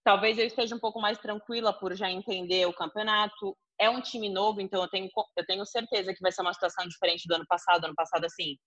[0.04, 3.56] talvez eu esteja um pouco mais tranquila por já entender o campeonato.
[3.80, 6.88] É um time novo, então eu tenho, eu tenho certeza que vai ser uma situação
[6.88, 7.86] diferente do ano passado.
[7.86, 8.58] Ano passado, assim,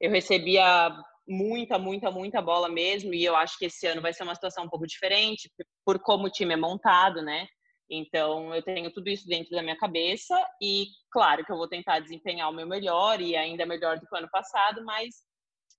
[0.00, 0.90] eu recebia
[1.26, 4.64] muita, muita, muita bola mesmo, e eu acho que esse ano vai ser uma situação
[4.64, 5.50] um pouco diferente,
[5.84, 7.46] por como o time é montado, né?
[7.90, 12.00] Então, eu tenho tudo isso dentro da minha cabeça, e claro que eu vou tentar
[12.00, 15.14] desempenhar o meu melhor, e ainda melhor do que o ano passado, mas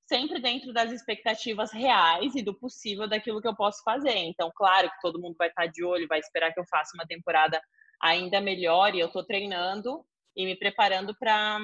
[0.07, 4.17] sempre dentro das expectativas reais e do possível daquilo que eu posso fazer.
[4.17, 7.07] Então, claro que todo mundo vai estar de olho, vai esperar que eu faça uma
[7.07, 7.61] temporada
[8.03, 11.59] ainda melhor, e eu estou treinando e me preparando para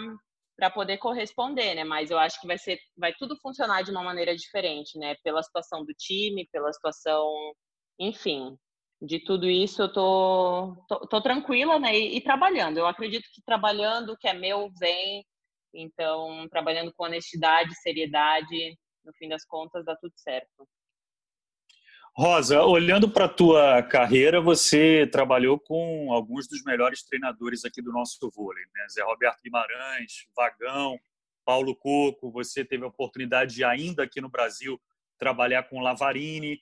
[0.55, 1.85] para poder corresponder, né?
[1.85, 5.15] Mas eu acho que vai ser, vai tudo funcionar de uma maneira diferente, né?
[5.23, 7.33] Pela situação do time, pela situação,
[7.97, 8.57] enfim,
[9.01, 11.97] de tudo isso eu tô, tô, tô tranquila, né?
[11.97, 12.77] E, e, trabalhando.
[12.77, 15.25] Eu acredito que trabalhando, o que é meu vem.
[15.73, 20.67] Então, trabalhando com honestidade, seriedade, no fim das contas, dá tudo certo.
[22.15, 27.91] Rosa, olhando para a tua carreira, você trabalhou com alguns dos melhores treinadores aqui do
[27.91, 28.87] nosso vôlei, né?
[28.89, 30.99] Zé Roberto Guimarães, Vagão,
[31.45, 32.31] Paulo Coco.
[32.31, 34.79] Você teve a oportunidade de ainda aqui no Brasil
[35.17, 36.61] trabalhar com Lavarini.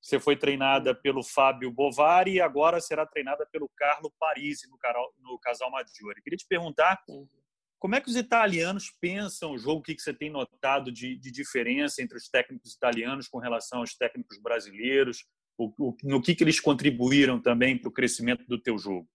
[0.00, 5.70] Você foi treinada pelo Fábio Bovari e agora será treinada pelo Carlo Parisi no, Casal
[5.70, 6.22] Maggiore.
[6.22, 7.02] Queria te perguntar
[7.84, 9.80] como é que os italianos pensam o jogo?
[9.80, 13.94] O que você tem notado de, de diferença entre os técnicos italianos com relação aos
[13.94, 15.26] técnicos brasileiros?
[15.58, 19.06] O, o, no que, que eles contribuíram também para o crescimento do teu jogo?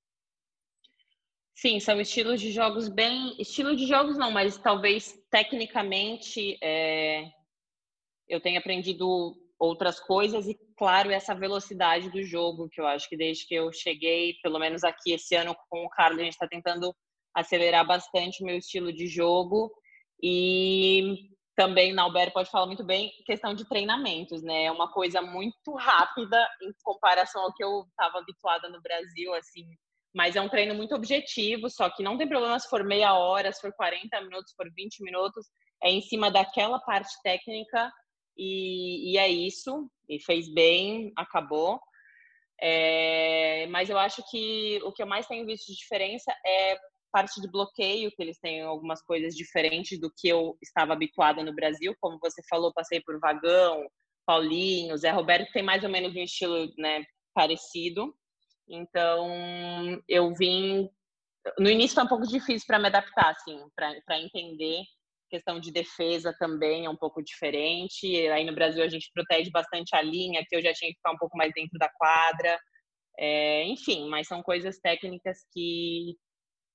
[1.55, 3.35] Sim, são estilos de jogos bem.
[3.41, 7.27] Estilo de jogos não, mas talvez tecnicamente é...
[8.27, 13.17] eu tenha aprendido outras coisas e, claro, essa velocidade do jogo, que eu acho que
[13.17, 16.47] desde que eu cheguei, pelo menos aqui esse ano com o Carlos, a gente está
[16.47, 16.95] tentando
[17.35, 19.71] acelerar bastante o meu estilo de jogo
[20.21, 24.63] e também na Albert pode falar muito bem questão de treinamentos, né?
[24.63, 29.65] É uma coisa muito rápida em comparação ao que eu estava habituada no Brasil, assim.
[30.15, 33.51] Mas é um treino muito objetivo, só que não tem problema se for meia hora,
[33.51, 35.47] se for 40 minutos, se for 20 minutos,
[35.83, 37.91] é em cima daquela parte técnica
[38.37, 39.89] e, e é isso.
[40.07, 41.77] E fez bem, acabou.
[42.61, 46.77] É, mas eu acho que o que eu mais tenho visto de diferença é
[47.11, 51.53] parte de bloqueio, que eles têm algumas coisas diferentes do que eu estava habituada no
[51.53, 51.95] Brasil.
[51.99, 53.87] Como você falou, passei por Vagão,
[54.25, 58.13] Paulinho, Zé Roberto, tem mais ou menos um estilo né, parecido.
[58.67, 59.27] Então,
[60.07, 60.87] eu vim.
[61.57, 64.83] No início foi um pouco difícil para me adaptar, assim, para entender.
[65.29, 68.07] questão de defesa também é um pouco diferente.
[68.29, 71.11] Aí no Brasil a gente protege bastante a linha, que eu já tinha que ficar
[71.11, 72.59] um pouco mais dentro da quadra.
[73.17, 76.15] É, enfim, mas são coisas técnicas que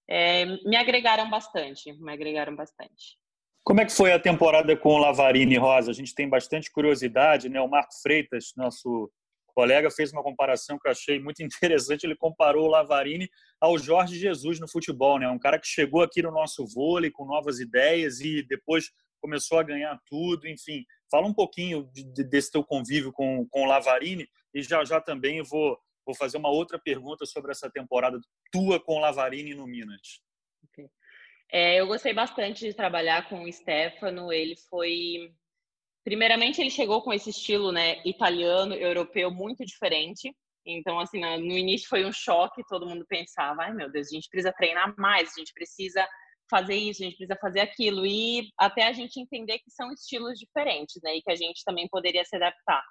[0.09, 3.19] é, me agregaram bastante, me agregaram bastante.
[3.65, 5.91] Como é que foi a temporada com o Lavarini Rosa?
[5.91, 7.61] A gente tem bastante curiosidade, né?
[7.61, 9.11] O Marco Freitas, nosso
[9.55, 12.05] colega, fez uma comparação que eu achei muito interessante.
[12.05, 15.29] Ele comparou o Lavarini ao Jorge Jesus no futebol, né?
[15.29, 19.63] Um cara que chegou aqui no nosso vôlei com novas ideias e depois começou a
[19.63, 20.47] ganhar tudo.
[20.47, 21.89] Enfim, fala um pouquinho
[22.29, 26.51] desse teu convívio com, com o Lavarini e já já também vou vou fazer uma
[26.51, 28.19] outra pergunta sobre essa temporada
[28.53, 30.21] tua com Lavarini no Minas.
[30.69, 30.89] Okay.
[31.51, 34.33] É, eu gostei bastante de trabalhar com o Stefano.
[34.33, 35.33] Ele foi.
[36.05, 40.35] Primeiramente, ele chegou com esse estilo né, italiano, europeu, muito diferente.
[40.67, 44.29] Então, assim, no início foi um choque, todo mundo pensava, ai meu Deus, a gente
[44.31, 46.07] precisa treinar mais, a gente precisa
[46.51, 48.07] fazer isso, a gente precisa fazer aquilo.
[48.07, 51.17] E até a gente entender que são estilos diferentes, né?
[51.17, 52.83] E que a gente também poderia se adaptar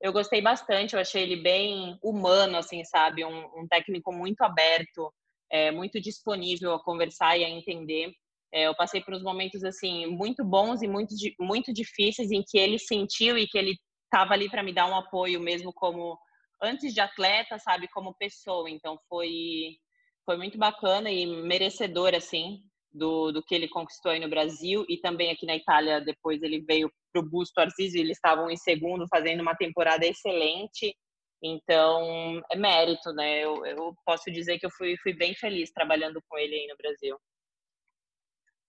[0.00, 3.24] eu gostei bastante, eu achei ele bem humano, assim, sabe?
[3.24, 5.12] Um, um técnico muito aberto,
[5.50, 8.12] é, muito disponível a conversar e a entender.
[8.52, 12.58] É, eu passei por uns momentos, assim, muito bons e muito, muito difíceis em que
[12.58, 16.18] ele sentiu e que ele estava ali para me dar um apoio mesmo como
[16.62, 18.68] antes de atleta, sabe, como pessoa.
[18.68, 19.76] Então foi
[20.26, 22.60] foi muito bacana e merecedor assim
[22.92, 26.00] do, do que ele conquistou aí no Brasil e também aqui na Itália.
[26.00, 30.94] Depois ele veio para o Busto Arzizio, eles estavam em segundo, fazendo uma temporada excelente.
[31.42, 33.44] Então, é mérito, né?
[33.44, 36.76] Eu, eu posso dizer que eu fui, fui bem feliz trabalhando com ele aí no
[36.76, 37.16] Brasil.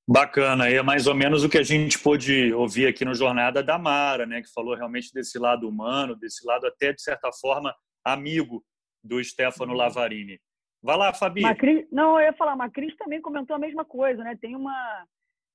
[0.08, 3.62] Bacana, e é mais ou menos o que a gente pôde ouvir aqui no Jornada
[3.62, 4.42] da Mara, né?
[4.42, 8.64] Que falou realmente desse lado humano, desse lado até, de certa forma, amigo
[9.04, 9.74] do Stefano.
[9.74, 10.40] Lavarini.
[10.82, 11.42] Vai lá, Fabi.
[11.42, 11.88] Macri...
[11.92, 14.36] Não, eu ia falar, Macris também comentou a mesma coisa, né?
[14.42, 15.06] Tem uma,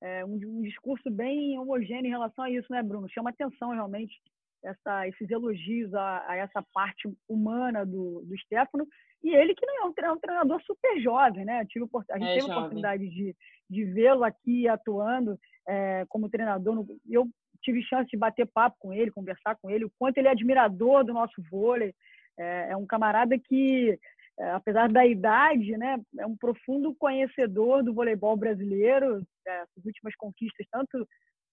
[0.03, 3.09] é, um, um, discurso bem homogêneo em relação a isso, né, Bruno?
[3.09, 4.15] Chama atenção realmente
[4.63, 8.87] essa, esses elogios a, a, essa parte humana do, do Stefano.
[9.23, 11.63] E ele que não é um, é um treinador super jovem, né?
[11.63, 13.35] Eu tive, a gente é teve a oportunidade de,
[13.69, 16.75] de vê-lo aqui atuando é, como treinador.
[16.75, 17.27] No, eu
[17.63, 21.05] tive chance de bater papo com ele, conversar com ele, o quanto ele é admirador
[21.05, 21.95] do nosso vôlei.
[22.39, 23.99] É, é um camarada que,
[24.39, 30.67] apesar da idade, né, é um profundo conhecedor do voleibol brasileiro, é, as últimas conquistas,
[30.71, 31.07] tanto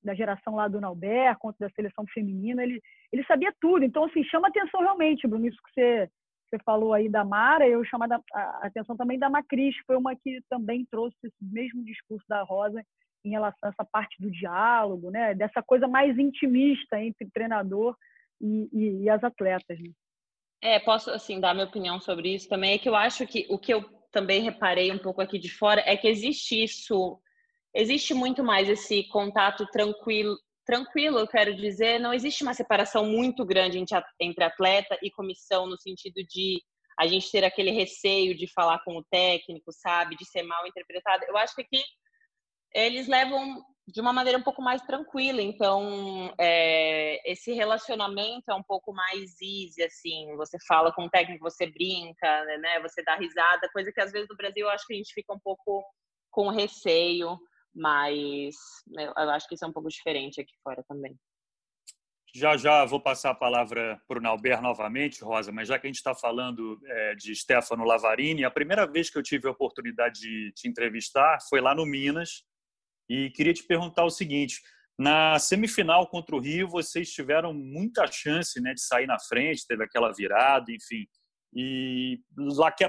[0.03, 3.85] da geração lá do Nauber, quanto da seleção feminina, ele, ele sabia tudo.
[3.85, 6.09] Então, assim, chama atenção realmente, Bruno, isso que você,
[6.49, 10.15] você falou aí da Mara, eu chamo a, a atenção também da Macris, foi uma
[10.15, 12.83] que também trouxe esse mesmo discurso da Rosa
[13.23, 15.33] em relação a essa parte do diálogo, né?
[15.33, 17.95] dessa coisa mais intimista entre treinador
[18.41, 19.79] e, e, e as atletas.
[19.79, 19.89] Né?
[20.63, 22.75] É, posso assim dar minha opinião sobre isso também.
[22.75, 25.83] É que eu acho que o que eu também reparei um pouco aqui de fora
[25.85, 27.19] é que existe isso,
[27.75, 33.45] existe muito mais esse contato tranquilo, tranquilo, eu quero dizer, não existe uma separação muito
[33.45, 33.77] grande
[34.21, 36.63] entre atleta e comissão no sentido de
[36.97, 41.25] a gente ter aquele receio de falar com o técnico, sabe, de ser mal interpretado.
[41.27, 41.83] Eu acho que aqui
[42.73, 45.41] eles levam de uma maneira um pouco mais tranquila.
[45.41, 50.35] Então, é, esse relacionamento é um pouco mais easy, assim.
[50.37, 52.79] Você fala com o técnico, você brinca, né?
[52.81, 55.33] Você dá risada, coisa que às vezes no Brasil eu acho que a gente fica
[55.33, 55.83] um pouco
[56.31, 57.37] com receio,
[57.75, 58.55] mas
[58.97, 61.15] eu acho que isso é um pouco diferente aqui fora também.
[62.35, 65.89] Já já vou passar a palavra para o Nauber novamente, Rosa, mas já que a
[65.89, 70.21] gente está falando é, de Stefano Lavarini, a primeira vez que eu tive a oportunidade
[70.21, 72.43] de te entrevistar foi lá no Minas,
[73.09, 74.61] e queria te perguntar o seguinte:
[74.97, 79.83] na semifinal contra o Rio, vocês tiveram muita chance né, de sair na frente, teve
[79.83, 81.07] aquela virada, enfim.
[81.55, 82.19] E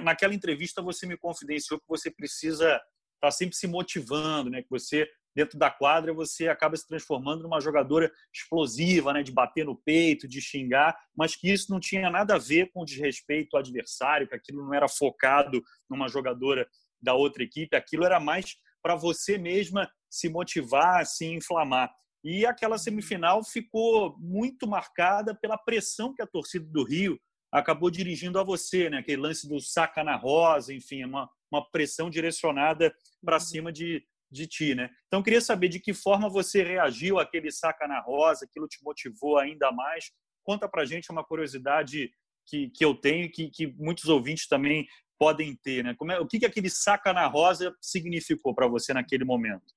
[0.03, 2.83] naquela entrevista você me confidenciou que você precisa estar
[3.21, 4.63] tá sempre se motivando, né?
[4.63, 9.23] Que você dentro da quadra você acaba se transformando numa jogadora explosiva, né?
[9.23, 12.85] De bater no peito, de xingar, mas que isso não tinha nada a ver com
[12.85, 16.67] desrespeito ao adversário, que aquilo não era focado numa jogadora
[17.03, 21.93] da outra equipe, aquilo era mais para você mesma se motivar, se inflamar.
[22.23, 27.19] E aquela semifinal ficou muito marcada pela pressão que a torcida do Rio
[27.53, 28.99] acabou dirigindo a você, né?
[28.99, 34.05] Aquele lance do saca na rosa, enfim, é uma, uma pressão direcionada para cima de,
[34.31, 34.89] de ti, né?
[35.07, 39.39] Então, queria saber de que forma você reagiu àquele saca na rosa, aquilo te motivou
[39.39, 40.11] ainda mais.
[40.45, 42.11] Conta para gente uma curiosidade
[42.47, 44.87] que, que eu tenho, que, que muitos ouvintes também
[45.19, 45.95] podem ter, né?
[45.97, 49.75] Como é, o que, que aquele saca na rosa significou para você naquele momento?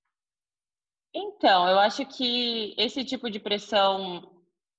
[1.13, 4.29] Então, eu acho que esse tipo de pressão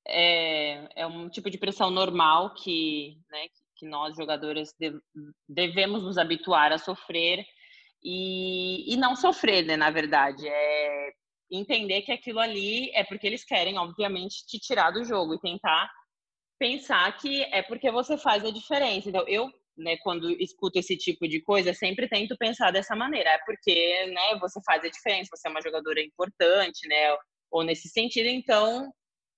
[0.07, 4.75] é, é um tipo de pressão normal que, né, que nós jogadoras
[5.49, 7.45] devemos nos habituar a sofrer
[8.03, 10.47] e, e não sofrer, né, na verdade.
[10.47, 11.12] É
[11.51, 15.91] entender que aquilo ali é porque eles querem, obviamente, te tirar do jogo e tentar
[16.59, 19.09] pensar que é porque você faz a diferença.
[19.09, 23.31] Então, eu né, quando escuto esse tipo de coisa, sempre tento pensar dessa maneira.
[23.31, 27.17] É porque, né, você faz a diferença, você é uma jogadora importante, né,
[27.51, 28.93] ou nesse sentido, então,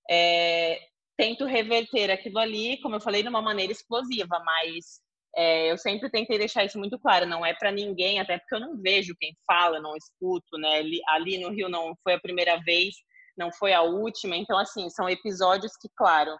[0.09, 0.79] é,
[1.17, 5.01] tento reverter aquilo ali, como eu falei, de uma maneira explosiva, mas
[5.35, 8.59] é, eu sempre tentei deixar isso muito claro, não é para ninguém, até porque eu
[8.59, 12.57] não vejo quem fala, não escuto, né, ali, ali no Rio não foi a primeira
[12.65, 12.95] vez,
[13.37, 16.35] não foi a última, então, assim, são episódios que, claro,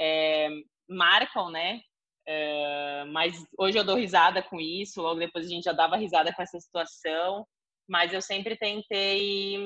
[0.00, 0.48] é,
[0.88, 1.80] marcam, né,
[2.26, 6.32] é, mas hoje eu dou risada com isso, logo depois a gente já dava risada
[6.32, 7.46] com essa situação,
[7.88, 9.58] mas eu sempre tentei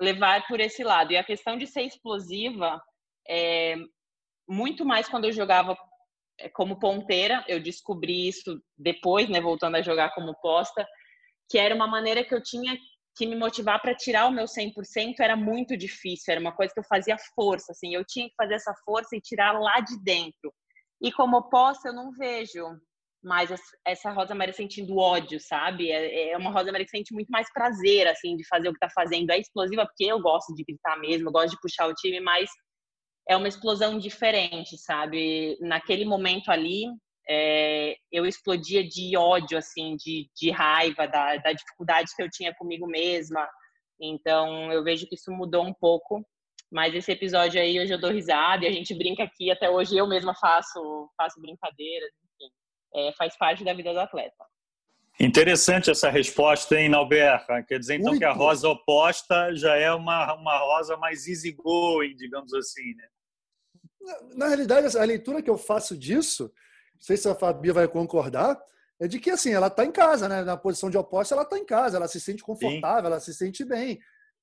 [0.00, 1.12] levar por esse lado.
[1.12, 2.80] E a questão de ser explosiva,
[3.28, 3.76] é,
[4.48, 5.76] muito mais quando eu jogava
[6.38, 10.86] é, como ponteira, eu descobri isso depois, né, voltando a jogar como posta,
[11.50, 12.76] que era uma maneira que eu tinha
[13.16, 16.78] que me motivar para tirar o meu 100% era muito difícil, era uma coisa que
[16.78, 20.54] eu fazia força, assim, eu tinha que fazer essa força e tirar lá de dentro.
[21.00, 22.64] E como oposta, eu não vejo
[23.22, 23.50] mais
[23.84, 25.90] essa Rosa Maria sentindo ódio, sabe?
[25.90, 28.78] É, é uma Rosa Maria que sente muito mais prazer, assim, de fazer o que
[28.78, 29.30] tá fazendo.
[29.30, 32.48] É explosiva porque eu gosto de gritar mesmo, eu gosto de puxar o time, mas
[33.28, 35.58] é uma explosão diferente, sabe?
[35.60, 36.84] Naquele momento ali,
[37.28, 42.54] é, eu explodia de ódio, assim, de, de raiva, da, da dificuldade que eu tinha
[42.54, 43.46] comigo mesma.
[44.00, 46.24] Então, eu vejo que isso mudou um pouco
[46.70, 49.96] mas esse episódio aí hoje eu dou risada e a gente brinca aqui, até hoje
[49.96, 52.52] eu mesma faço, faço brincadeiras, enfim.
[52.94, 54.44] É, faz parte da vida do atleta.
[55.20, 57.60] Interessante essa resposta, hein, Nauberta?
[57.64, 58.20] Quer dizer, então, Muito.
[58.20, 63.08] que a rosa oposta já é uma, uma rosa mais easygoing, digamos assim, né?
[64.00, 66.44] Na, na realidade, a leitura que eu faço disso,
[66.94, 68.56] não sei se a Fabi vai concordar,
[69.00, 70.42] é de que, assim, ela está em casa, né?
[70.42, 73.06] Na posição de oposta, ela está em casa, ela se sente confortável, Sim.
[73.06, 73.98] ela se sente bem.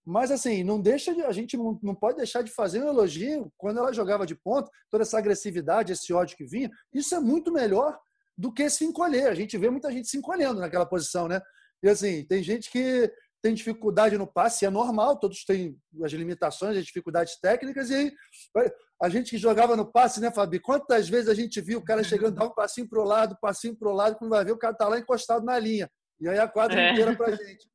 [0.06, 3.80] Mas assim, não deixa de, a gente não pode deixar de fazer um elogio quando
[3.80, 6.70] ela jogava de ponto, toda essa agressividade, esse ódio que vinha.
[6.94, 7.98] Isso é muito melhor
[8.38, 9.28] do que se encolher.
[9.28, 11.42] A gente vê muita gente se encolhendo naquela posição, né?
[11.82, 16.78] E assim, tem gente que tem dificuldade no passe, é normal, todos têm as limitações,
[16.78, 18.12] as dificuldades técnicas, e
[19.00, 20.60] a gente que jogava no passe, né, Fabi?
[20.60, 23.76] Quantas vezes a gente viu o cara chegando, dar um passinho para o lado, passinho
[23.76, 25.88] para o lado, quando vai ver, o cara está lá encostado na linha.
[26.20, 26.92] E aí a quadra é.
[26.92, 27.68] inteira para a gente.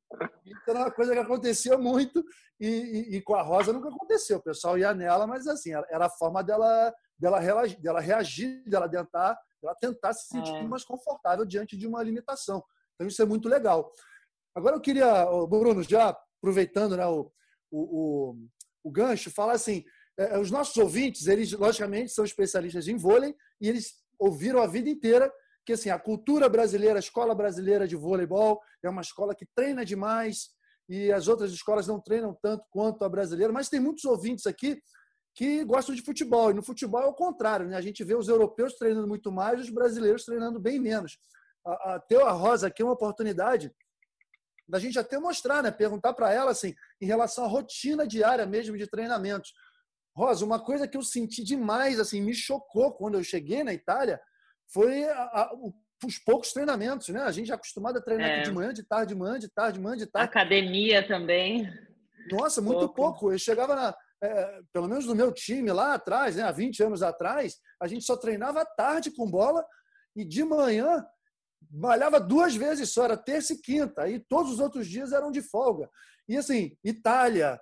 [0.44, 2.24] Então, era uma coisa que acontecia muito
[2.58, 4.38] e, e, e, com a Rosa nunca aconteceu.
[4.38, 7.40] O pessoal ia nela, mas assim, era a forma dela, dela,
[7.78, 10.62] dela reagir, dela tentar, dela tentar se sentir é.
[10.62, 12.62] mais confortável diante de uma limitação.
[12.94, 13.90] Então, isso é muito legal.
[14.54, 17.30] Agora, eu queria, Bruno, já aproveitando né, o,
[17.70, 18.36] o, o,
[18.84, 19.84] o gancho, falar assim:
[20.18, 24.90] é, os nossos ouvintes, eles, logicamente, são especialistas em vôlei e eles ouviram a vida
[24.90, 25.32] inteira
[25.64, 29.84] que assim, a cultura brasileira, a escola brasileira de voleibol é uma escola que treina
[29.84, 30.50] demais
[30.88, 34.80] e as outras escolas não treinam tanto quanto a brasileira, mas tem muitos ouvintes aqui
[35.34, 36.50] que gostam de futebol.
[36.50, 37.76] E no futebol é o contrário, né?
[37.76, 41.18] A gente vê os europeus treinando muito mais os brasileiros treinando bem menos.
[41.64, 43.72] A, a Teu a Rosa aqui é uma oportunidade
[44.68, 45.70] da gente até mostrar, né?
[45.70, 49.52] Perguntar para ela assim, em relação à rotina diária mesmo de treinamentos.
[50.16, 54.20] Rosa, uma coisa que eu senti demais, assim, me chocou quando eu cheguei na Itália,
[54.72, 55.52] foi a, a,
[56.04, 57.22] os poucos treinamentos, né?
[57.22, 58.42] A gente é acostumado a treinar é.
[58.42, 60.28] de manhã, de tarde, de manhã, de tarde, de manhã, de tarde.
[60.28, 61.70] Academia também.
[62.30, 62.94] Nossa, muito pouco.
[62.94, 63.32] pouco.
[63.32, 67.02] Eu chegava na, é, pelo menos no meu time lá atrás, né, há 20 anos
[67.02, 69.64] atrás, a gente só treinava à tarde com bola
[70.14, 71.04] e de manhã
[71.70, 75.40] malhava duas vezes só, era terça e quinta, aí todos os outros dias eram de
[75.42, 75.88] folga.
[76.28, 77.60] E assim, Itália,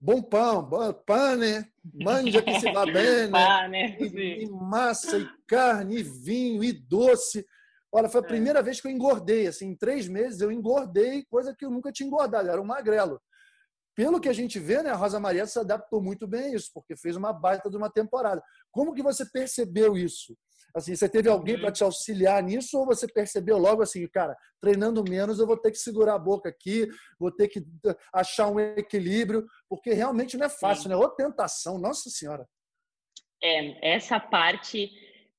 [0.00, 0.68] bom pão,
[1.06, 6.72] pane, mangia que se va bene, pane, e, e, massa, e carne, e vinho, e
[6.72, 7.44] doce.
[7.90, 8.28] Olha, foi a é.
[8.28, 8.62] primeira é.
[8.62, 9.46] vez que eu engordei.
[9.46, 13.20] Assim, em três meses eu engordei, coisa que eu nunca tinha engordado, era um magrelo.
[13.94, 16.70] Pelo que a gente vê, né, a Rosa Maria se adaptou muito bem a isso,
[16.72, 18.40] porque fez uma baita de uma temporada.
[18.70, 20.36] Como que você percebeu isso?
[20.78, 25.04] Assim, você teve alguém para te auxiliar nisso ou você percebeu logo assim, cara, treinando
[25.08, 27.64] menos eu vou ter que segurar a boca aqui, vou ter que
[28.12, 30.88] achar um equilíbrio, porque realmente não é fácil, Sim.
[30.90, 30.96] né?
[30.96, 32.46] Ou tentação, nossa senhora.
[33.42, 34.90] É, essa parte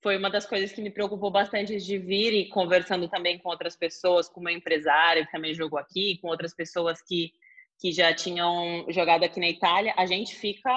[0.02, 3.76] foi uma das coisas que me preocupou bastante de vir e conversando também com outras
[3.76, 7.32] pessoas, com uma empresária que também jogou aqui, com outras pessoas que,
[7.80, 10.72] que já tinham jogado aqui na Itália, a gente fica,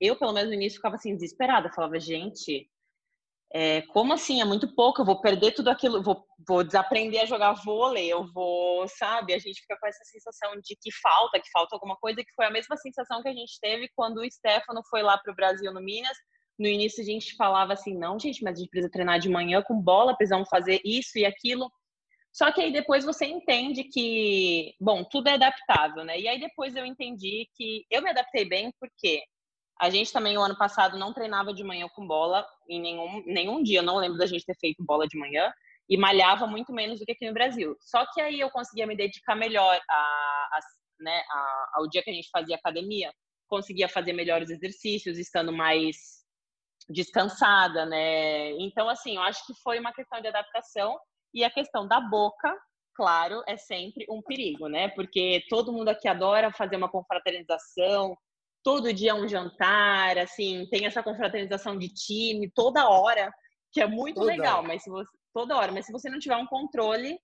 [0.00, 2.68] eu pelo menos no início ficava assim desesperada, falava, gente,
[3.54, 4.40] é, como assim?
[4.40, 8.26] É muito pouco, eu vou perder tudo aquilo, vou, vou desaprender a jogar vôlei, eu
[8.32, 9.34] vou, sabe?
[9.34, 12.46] A gente fica com essa sensação de que falta, que falta alguma coisa, que foi
[12.46, 15.72] a mesma sensação que a gente teve quando o Stefano foi lá para o Brasil
[15.72, 16.16] no Minas.
[16.58, 19.62] No início a gente falava assim, não, gente, mas a gente precisa treinar de manhã
[19.62, 21.70] com bola, precisamos fazer isso e aquilo.
[22.32, 26.18] Só que aí depois você entende que, bom, tudo é adaptável, né?
[26.18, 29.22] E aí depois eu entendi que eu me adaptei bem porque
[29.82, 33.60] a gente também, o ano passado, não treinava de manhã com bola em nenhum, nenhum
[33.60, 33.80] dia.
[33.80, 35.52] Eu não lembro da gente ter feito bola de manhã.
[35.88, 37.76] E malhava muito menos do que aqui no Brasil.
[37.80, 40.60] Só que aí eu conseguia me dedicar melhor a, a,
[41.00, 43.12] né, a, ao dia que a gente fazia academia.
[43.48, 46.22] Conseguia fazer melhores exercícios, estando mais
[46.88, 48.52] descansada, né?
[48.60, 50.96] Então, assim, eu acho que foi uma questão de adaptação.
[51.34, 52.56] E a questão da boca,
[52.94, 54.90] claro, é sempre um perigo, né?
[54.90, 58.16] Porque todo mundo aqui adora fazer uma confraternização,
[58.62, 63.32] todo dia um jantar, assim, tem essa confraternização de time toda hora,
[63.72, 64.68] que é muito toda legal, hora.
[64.68, 67.18] mas se você toda hora, mas se você não tiver um controle,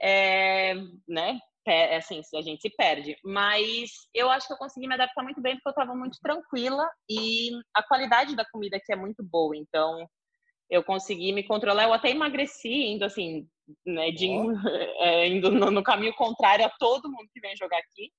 [0.00, 0.74] é,
[1.08, 3.16] né, é, assim, a gente se perde.
[3.24, 6.88] Mas eu acho que eu consegui me adaptar muito bem porque eu estava muito tranquila
[7.08, 10.06] e a qualidade da comida aqui é muito boa, então
[10.70, 11.84] eu consegui me controlar.
[11.84, 13.48] Eu até emagreci indo assim,
[13.84, 14.52] né, de, oh.
[15.02, 18.12] é, indo no, no caminho contrário a todo mundo que vem jogar aqui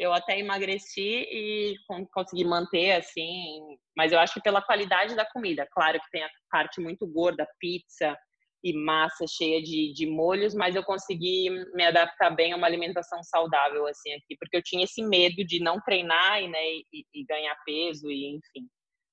[0.00, 1.74] eu até emagreci e
[2.12, 3.60] consegui manter assim,
[3.94, 5.68] mas eu acho que pela qualidade da comida.
[5.70, 8.16] Claro que tem a parte muito gorda, pizza
[8.64, 13.22] e massa cheia de, de molhos, mas eu consegui me adaptar bem a uma alimentação
[13.22, 17.24] saudável assim aqui, porque eu tinha esse medo de não treinar e, né, e, e
[17.24, 18.66] ganhar peso e enfim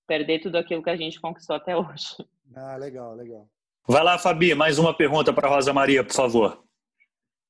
[0.07, 2.15] perder tudo aquilo que a gente conquistou até hoje.
[2.55, 3.49] Ah, legal, legal.
[3.85, 6.66] Vai lá, Fabi, mais uma pergunta para Rosa Maria, por favor.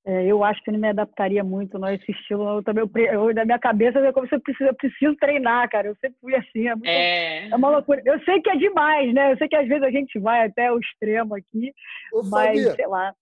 [0.07, 2.47] É, eu acho que não me adaptaria muito a esse estilo.
[2.47, 5.89] Eu também, eu, eu, na minha cabeça, como se eu preciso, eu preciso treinar, cara.
[5.89, 6.65] Eu sempre fui assim.
[6.69, 7.49] É, muito, é...
[7.49, 7.55] é...
[7.55, 8.01] uma loucura.
[8.05, 9.33] Eu sei que é demais, né?
[9.33, 11.73] Eu sei que às vezes a gente vai até o extremo aqui,
[12.13, 13.13] Ô, mas Fabia, sei lá.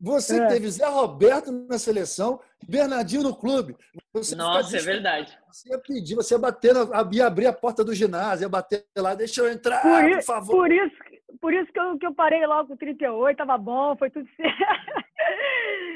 [0.00, 0.46] Você é.
[0.46, 3.76] teve Zé Roberto na seleção, Bernardinho no clube.
[4.12, 5.36] Você Nossa, é verdade.
[5.50, 6.74] Você ia pedir, você ia bater,
[7.12, 10.56] ia abrir a porta do ginásio, ia bater lá, deixa eu entrar, por, por favor.
[10.56, 10.96] Por isso,
[11.42, 14.62] por isso que eu, que eu parei logo com 38, tava bom, foi tudo certo.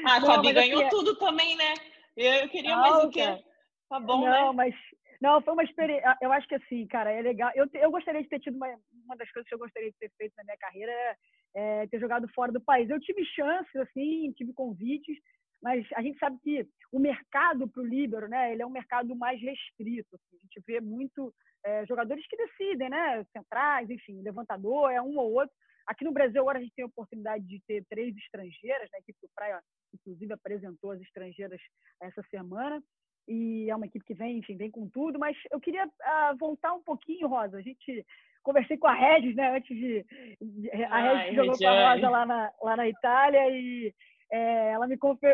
[0.05, 1.73] Ah, a Fabi ganhou assim, tudo também, né?
[2.17, 3.41] Eu queria não, mais o quê?
[3.89, 4.51] Tá bom, não, né?
[4.53, 4.75] mas
[5.21, 6.17] não, foi uma experiência.
[6.21, 7.49] Eu acho que assim, cara, é legal.
[7.55, 8.67] Eu, eu gostaria de ter tido uma,
[9.05, 11.17] uma das coisas que eu gostaria de ter feito na minha carreira é,
[11.55, 12.89] é ter jogado fora do país.
[12.89, 15.17] Eu tive chances, assim, tive convites,
[15.61, 19.15] mas a gente sabe que o mercado para o líbero, né, ele é um mercado
[19.15, 20.15] mais restrito.
[20.15, 20.37] Assim.
[20.37, 21.33] A gente vê muito
[21.65, 25.53] é, jogadores que decidem, né, centrais, enfim, levantador, é um ou outro.
[25.87, 28.97] Aqui no Brasil, agora a gente tem a oportunidade de ter três estrangeiras, né?
[28.97, 29.61] A equipe do Praia,
[29.93, 31.61] inclusive, apresentou as estrangeiras
[32.01, 32.83] essa semana.
[33.25, 35.17] E é uma equipe que vem, enfim, vem com tudo.
[35.17, 37.57] Mas eu queria uh, voltar um pouquinho, Rosa.
[37.57, 38.05] A gente
[38.43, 39.55] conversei com a Regis, né?
[39.55, 40.05] Antes de.
[40.89, 43.93] A Regis jogou com a Rosa lá na, lá na Itália e
[44.31, 45.25] é, ela me, confe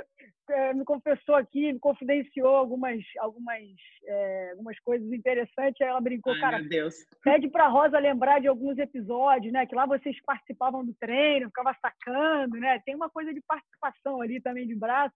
[0.50, 3.62] é, me, confessou aqui, me confidenciou algumas, algumas,
[4.06, 5.82] é, algumas coisas interessantes.
[5.82, 6.62] Aí ela brincou, Ai, cara,
[7.24, 9.66] pede para Rosa lembrar de alguns episódios, né?
[9.66, 12.80] Que lá vocês participavam do treino, ficava sacando, né?
[12.86, 15.16] Tem uma coisa de participação ali também de braço.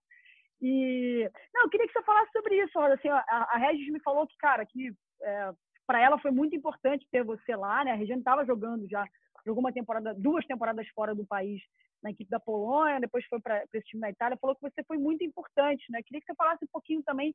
[0.60, 2.94] E não, eu queria que você falasse sobre isso, Rosa.
[2.94, 5.52] Assim, a, a Regis me falou que, cara, que é,
[5.86, 7.92] para ela foi muito importante ter você lá, né?
[7.92, 9.06] A Regiane estava jogando já,
[9.46, 11.62] jogou uma temporada, duas temporadas fora do país
[12.02, 14.98] na equipe da Polônia, depois foi para esse time da Itália, falou que você foi
[14.98, 16.02] muito importante, né?
[16.02, 17.34] Queria que você falasse um pouquinho também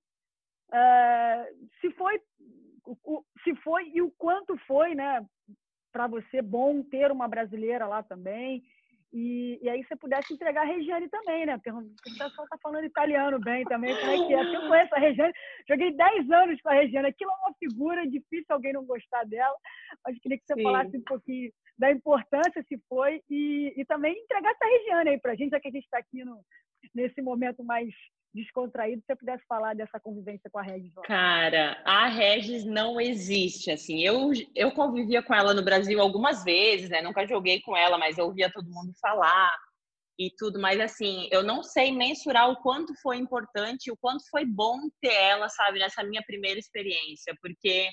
[0.72, 2.20] uh, se foi,
[2.86, 5.26] o, se foi e o quanto foi, né?
[5.91, 8.64] Para você bom ter uma brasileira lá também.
[9.14, 11.55] E, e aí você pudesse entregar a Regiane também, né?
[11.57, 14.55] Porque o pessoal tá falando italiano bem também, como é que é?
[14.55, 15.34] Eu conheço a Regiane,
[15.70, 19.55] joguei 10 anos com a Regiane, aquilo é uma figura, difícil alguém não gostar dela,
[20.03, 20.64] mas queria que você Sim.
[20.64, 25.32] falasse um pouquinho da importância se foi e, e também entregar essa Regiane aí para
[25.34, 26.43] a gente, já que a gente está aqui no,
[26.93, 27.93] nesse momento mais
[28.34, 30.91] descontraído, se você pudesse falar dessa convivência com a Regis.
[31.03, 36.89] Cara, a Regis não existe, assim, eu, eu convivia com ela no Brasil algumas vezes,
[36.89, 39.55] né, nunca joguei com ela, mas eu ouvia todo mundo falar
[40.17, 44.45] e tudo, mas assim, eu não sei mensurar o quanto foi importante, o quanto foi
[44.45, 47.88] bom ter ela, sabe, nessa minha primeira experiência, porque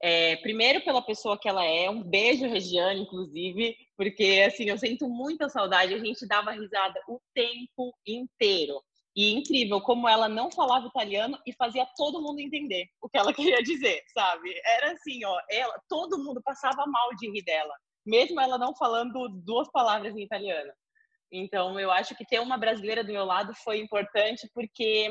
[0.00, 5.08] é, primeiro pela pessoa que ela é, um beijo, Regiane, inclusive, porque assim, eu sinto
[5.08, 8.80] muita saudade, a gente dava risada o tempo inteiro.
[9.16, 13.34] E incrível como ela não falava italiano e fazia todo mundo entender o que ela
[13.34, 14.54] queria dizer, sabe?
[14.64, 17.74] Era assim, ó, ela, todo mundo passava mal de rir dela,
[18.06, 20.72] mesmo ela não falando duas palavras em italiano.
[21.32, 25.10] Então, eu acho que ter uma brasileira do meu lado foi importante porque,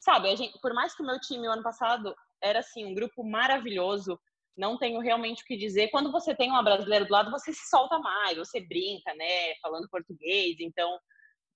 [0.00, 2.14] sabe, gente, por mais que o meu time o ano passado
[2.44, 4.20] era assim um grupo maravilhoso.
[4.56, 5.88] Não tenho realmente o que dizer.
[5.88, 9.88] Quando você tem uma brasileira do lado, você se solta mais, você brinca, né, falando
[9.88, 10.56] português.
[10.60, 10.96] Então,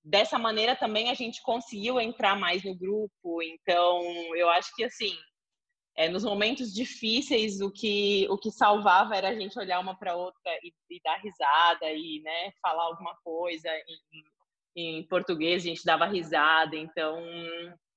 [0.03, 3.43] dessa maneira também a gente conseguiu entrar mais no grupo.
[3.43, 4.03] Então,
[4.35, 5.17] eu acho que assim,
[5.97, 10.17] é, nos momentos difíceis, o que o que salvava era a gente olhar uma para
[10.17, 13.69] outra e, e, dar risada e, né, falar alguma coisa
[14.77, 15.63] em, em português.
[15.63, 16.77] A gente dava risada.
[16.77, 17.21] Então,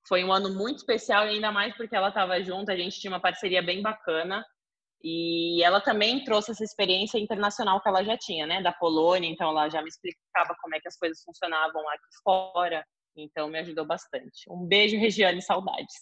[0.06, 3.20] foi um ano muito especial, ainda mais porque ela estava junto, a gente tinha uma
[3.20, 4.44] parceria bem bacana.
[5.04, 9.50] E ela também trouxe essa experiência internacional que ela já tinha, né, da Polônia, então
[9.50, 12.84] ela já me explicava como é que as coisas funcionavam aqui fora,
[13.16, 14.48] então me ajudou bastante.
[14.48, 15.94] Um beijo, Regiane, saudades.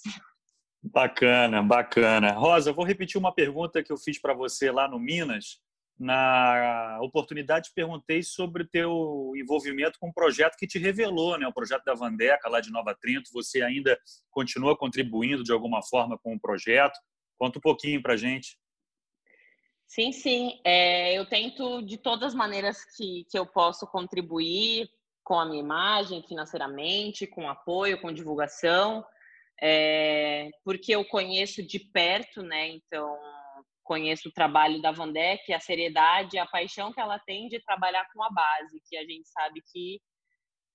[0.82, 2.32] Bacana, bacana.
[2.32, 5.58] Rosa, vou repetir uma pergunta que eu fiz para você lá no Minas,
[6.00, 11.46] na oportunidade perguntei sobre o teu envolvimento com um projeto que te revelou, né?
[11.46, 13.28] o projeto da Vandeca, lá de Nova Trento.
[13.34, 16.98] Você ainda continua contribuindo de alguma forma com o projeto?
[17.38, 18.56] Conta um pouquinho para gente.
[19.86, 20.58] Sim, sim.
[20.64, 24.88] É, eu tento, de todas as maneiras que, que eu posso contribuir
[25.22, 29.04] com a minha imagem, financeiramente, com apoio, com divulgação,
[29.60, 32.68] é, porque eu conheço de perto, né?
[32.68, 33.18] Então,
[33.90, 38.22] conheço o trabalho da Vandec, a seriedade, a paixão que ela tem de trabalhar com
[38.22, 40.00] a base, que a gente sabe que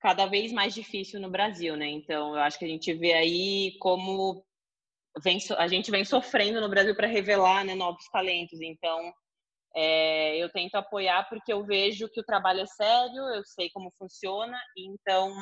[0.01, 1.87] cada vez mais difícil no Brasil, né?
[1.87, 4.45] Então, eu acho que a gente vê aí como
[5.23, 8.59] vem, a gente vem sofrendo no Brasil para revelar né, novos talentos.
[8.59, 9.13] Então,
[9.73, 13.93] é, eu tento apoiar porque eu vejo que o trabalho é sério, eu sei como
[13.97, 15.33] funciona, então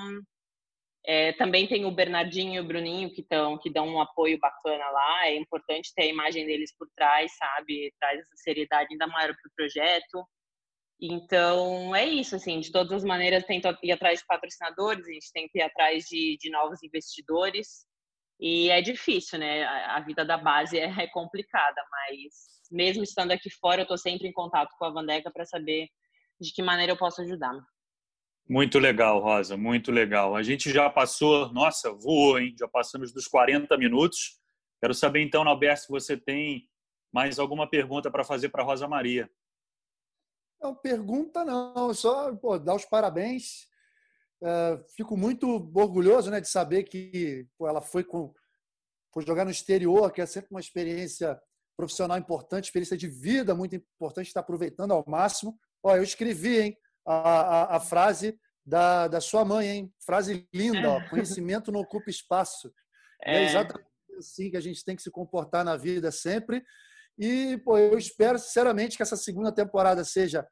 [1.06, 4.90] é, também tem o Bernardinho e o Bruninho que, tão, que dão um apoio bacana
[4.90, 5.28] lá.
[5.28, 7.94] É importante ter a imagem deles por trás, sabe?
[8.00, 10.26] Traz essa seriedade ainda maior para o projeto.
[11.02, 15.32] Então, é isso, assim, de todas as maneiras, tento ir atrás de patrocinadores, a gente
[15.34, 17.86] tem que ir atrás de, de novos investidores.
[18.40, 19.64] E é difícil, né?
[19.64, 22.32] A, a vida da base é, é, complicada, mas
[22.72, 25.90] mesmo estando aqui fora, eu estou sempre em contato com a Vandeca para saber
[26.40, 27.54] de que maneira eu posso ajudar.
[28.48, 30.36] Muito legal, Rosa, muito legal.
[30.36, 32.54] A gente já passou, nossa, voou, hein?
[32.60, 34.40] Já passamos dos 40 minutos.
[34.82, 36.68] Quero saber então, Alberto, se você tem
[37.14, 39.30] mais alguma pergunta para fazer para Rosa Maria.
[40.62, 43.68] Não, pergunta não, só pô, dar os parabéns.
[44.44, 48.34] É, fico muito orgulhoso né, de saber que pô, ela foi, com,
[49.14, 51.40] foi jogar no exterior, que é sempre uma experiência
[51.78, 55.58] profissional importante, experiência de vida muito importante, está aproveitando ao máximo.
[55.82, 56.78] Ó, eu escrevi, hein?
[57.06, 59.94] A, a, a frase da, da sua mãe, hein?
[60.06, 62.74] Frase linda, ó, conhecimento não ocupa espaço.
[63.24, 63.38] É.
[63.38, 63.88] é exatamente
[64.18, 66.64] assim que a gente tem que se comportar na vida sempre.
[67.18, 70.48] E pô, eu espero sinceramente que essa segunda temporada seja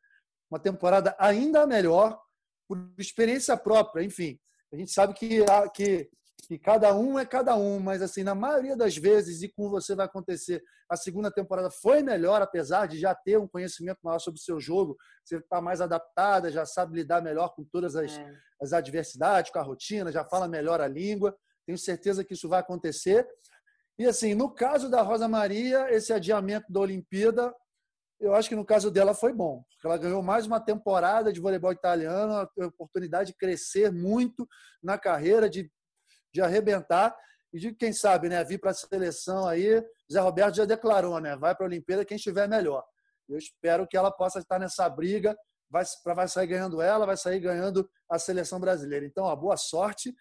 [0.50, 2.20] uma temporada ainda melhor,
[2.68, 4.04] por experiência própria.
[4.04, 4.40] Enfim,
[4.72, 5.44] a gente sabe que,
[5.74, 6.10] que,
[6.48, 9.96] que cada um é cada um, mas assim, na maioria das vezes, e com você
[9.96, 14.40] vai acontecer, a segunda temporada foi melhor, apesar de já ter um conhecimento maior sobre
[14.40, 18.36] o seu jogo, você está mais adaptada, já sabe lidar melhor com todas as, é.
[18.62, 21.36] as adversidades, com a rotina, já fala melhor a língua.
[21.66, 23.28] Tenho certeza que isso vai acontecer.
[23.98, 27.54] E assim, no caso da Rosa Maria, esse adiamento da Olimpíada,
[28.20, 29.64] eu acho que no caso dela foi bom.
[29.84, 34.48] Ela ganhou mais uma temporada de voleibol italiano, a oportunidade de crescer muito
[34.82, 35.72] na carreira, de,
[36.34, 37.16] de arrebentar
[37.54, 39.84] e de, quem sabe, né, vir para a seleção aí.
[40.12, 41.36] Zé Roberto já declarou, né?
[41.36, 42.84] Vai para a Olimpíada quem estiver melhor.
[43.28, 45.38] Eu espero que ela possa estar nessa briga,
[45.70, 45.84] vai,
[46.16, 49.06] vai sair ganhando ela, vai sair ganhando a seleção brasileira.
[49.06, 50.14] Então, ó, boa sorte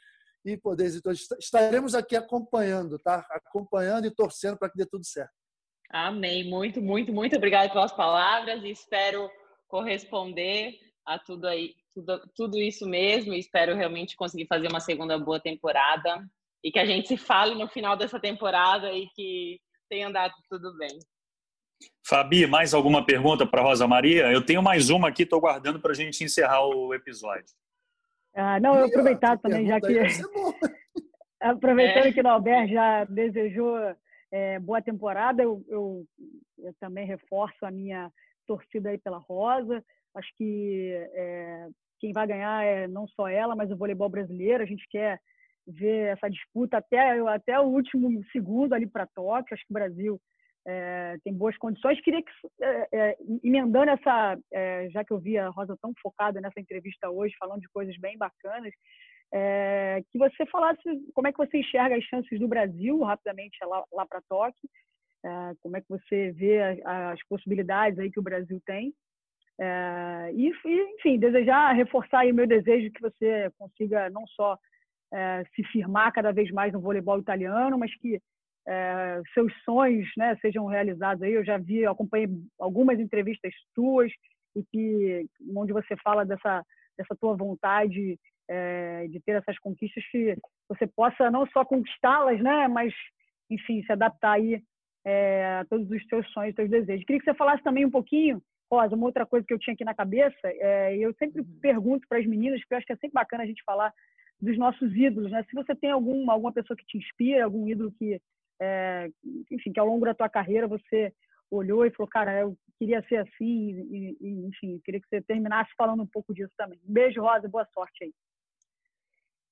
[0.44, 3.26] e poderes então, estaremos aqui acompanhando, tá?
[3.30, 5.32] Acompanhando e torcendo para que dê tudo certo.
[5.90, 6.48] Amém.
[6.48, 9.28] Muito, muito, muito obrigada pelas palavras e espero
[9.68, 13.34] corresponder a tudo aí, tudo, tudo isso mesmo.
[13.34, 16.24] Espero realmente conseguir fazer uma segunda boa temporada
[16.62, 20.76] e que a gente se fale no final dessa temporada e que tenha andado tudo
[20.76, 20.98] bem.
[22.06, 24.30] Fabi, mais alguma pergunta para Rosa Maria?
[24.30, 27.54] Eu tenho mais uma aqui, estou guardando para a gente encerrar o episódio.
[28.34, 29.86] Ah, não, eu aproveitar também, já que.
[31.40, 32.12] Aproveitando é.
[32.12, 33.74] que o Albert já desejou
[34.30, 36.06] é, boa temporada, eu, eu,
[36.58, 38.12] eu, também reforço a minha
[38.46, 39.82] torcida aí pela Rosa.
[40.14, 44.62] Acho que é, quem vai ganhar é não só ela, mas o voleibol brasileiro.
[44.62, 45.18] A gente quer
[45.66, 49.54] ver essa disputa até, até o último segundo ali para Tóquio.
[49.54, 50.20] Acho que o Brasil
[50.66, 52.00] é, tem boas condições.
[52.00, 52.30] Queria que,
[52.62, 57.10] é, é, emendando essa, é, já que eu vi a Rosa tão focada nessa entrevista
[57.10, 58.72] hoje, falando de coisas bem bacanas,
[59.32, 60.82] é, que você falasse
[61.14, 64.68] como é que você enxerga as chances do Brasil rapidamente lá, lá para Tóquio,
[65.24, 68.92] é, como é que você vê as, as, possibilidades aí que o Brasil tem.
[70.34, 74.56] E, enfim, desejar reforçar o meu desejo que você consiga não só
[75.54, 78.20] se firmar cada vez mais no voleibol italiano, mas que
[78.66, 81.32] é, seus sonhos né, sejam realizados aí.
[81.32, 84.12] Eu já vi, acompanhei algumas entrevistas tuas
[84.54, 86.64] e que onde você fala dessa
[86.96, 90.36] dessa tua vontade é, de ter essas conquistas que
[90.68, 92.92] você possa não só conquistá-las, né, mas
[93.48, 94.62] enfim se adaptar aí
[95.04, 97.04] é, a todos os teus sonhos, teus desejos.
[97.06, 99.84] Queria que você falasse também um pouquinho, Rosa, uma outra coisa que eu tinha aqui
[99.84, 100.36] na cabeça.
[100.44, 101.58] É, eu sempre uhum.
[101.60, 103.92] pergunto para as meninas, porque eu acho que é sempre bacana a gente falar
[104.40, 105.44] dos nossos ídolos, né?
[105.48, 108.20] Se você tem algum, alguma pessoa que te inspira, algum ídolo que
[108.60, 109.10] é,
[109.50, 111.12] enfim, que ao longo da tua carreira você
[111.50, 115.70] olhou e falou, cara, eu queria ser assim, e, e, enfim, queria que você terminasse
[115.76, 116.78] falando um pouco disso também.
[116.88, 118.12] Um beijo, Rosa, boa sorte aí.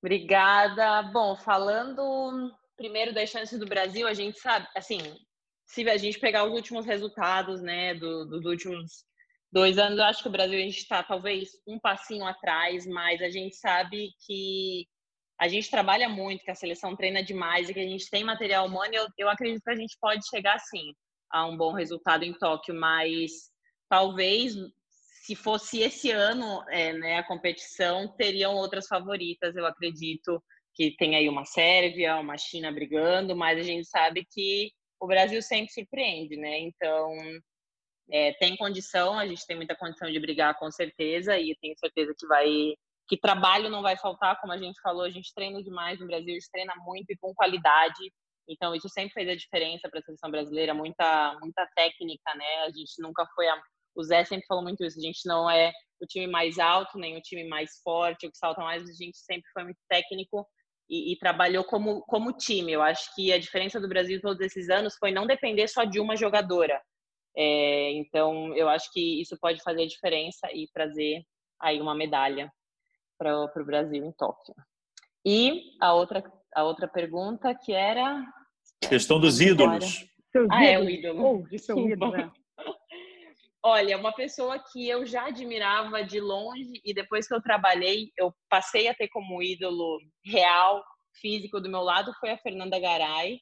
[0.01, 1.03] Obrigada.
[1.11, 4.99] Bom, falando primeiro das chances do Brasil, a gente sabe, assim,
[5.65, 9.05] se a gente pegar os últimos resultados, né, do, dos últimos
[9.51, 13.21] dois anos, eu acho que o Brasil a gente está talvez um passinho atrás, mas
[13.21, 14.87] a gente sabe que
[15.39, 18.65] a gente trabalha muito, que a seleção treina demais e que a gente tem material
[18.65, 20.93] humano, eu, eu acredito que a gente pode chegar sim
[21.31, 23.31] a um bom resultado em Tóquio, mas
[23.89, 24.53] talvez
[25.23, 30.41] se fosse esse ano é, né, a competição, teriam outras favoritas, eu acredito
[30.73, 35.41] que tem aí uma Sérvia, uma China brigando, mas a gente sabe que o Brasil
[35.41, 36.59] sempre surpreende, né?
[36.59, 37.11] Então,
[38.11, 42.13] é, tem condição, a gente tem muita condição de brigar com certeza e tenho certeza
[42.17, 42.73] que vai
[43.07, 46.29] que trabalho não vai faltar, como a gente falou, a gente treina demais no Brasil,
[46.29, 48.13] a gente treina muito e com qualidade.
[48.47, 52.65] Então isso sempre fez a diferença para a seleção brasileira, muita muita técnica, né?
[52.67, 53.59] A gente nunca foi a
[53.95, 57.17] o Zé sempre falou muito isso, a gente não é o time mais alto, nem
[57.17, 60.47] o time mais forte, o que salta mais, a gente sempre foi muito técnico
[60.89, 62.71] e, e, trabalhou como, como time.
[62.71, 65.99] Eu acho que a diferença do Brasil todos esses anos foi não depender só de
[65.99, 66.81] uma jogadora.
[67.41, 71.23] É, então, eu acho que isso pode fazer a diferença e trazer
[71.57, 72.51] aí uma medalha
[73.17, 74.53] para o Brasil em Tóquio.
[75.25, 76.21] E a outra,
[76.53, 78.25] a outra pergunta que era.
[78.81, 80.05] Questão dos ídolos.
[80.51, 81.45] Ah, é o ídolo.
[81.49, 82.29] Oh, seu ídolo né?
[83.63, 88.33] Olha, uma pessoa que eu já admirava de longe e depois que eu trabalhei, eu
[88.49, 90.83] passei a ter como ídolo real,
[91.21, 93.39] físico do meu lado, foi a Fernanda Garay.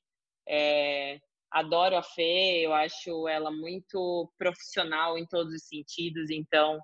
[0.48, 1.20] É,
[1.52, 6.80] adoro a Fê, eu acho ela muito profissional em todos os sentidos, então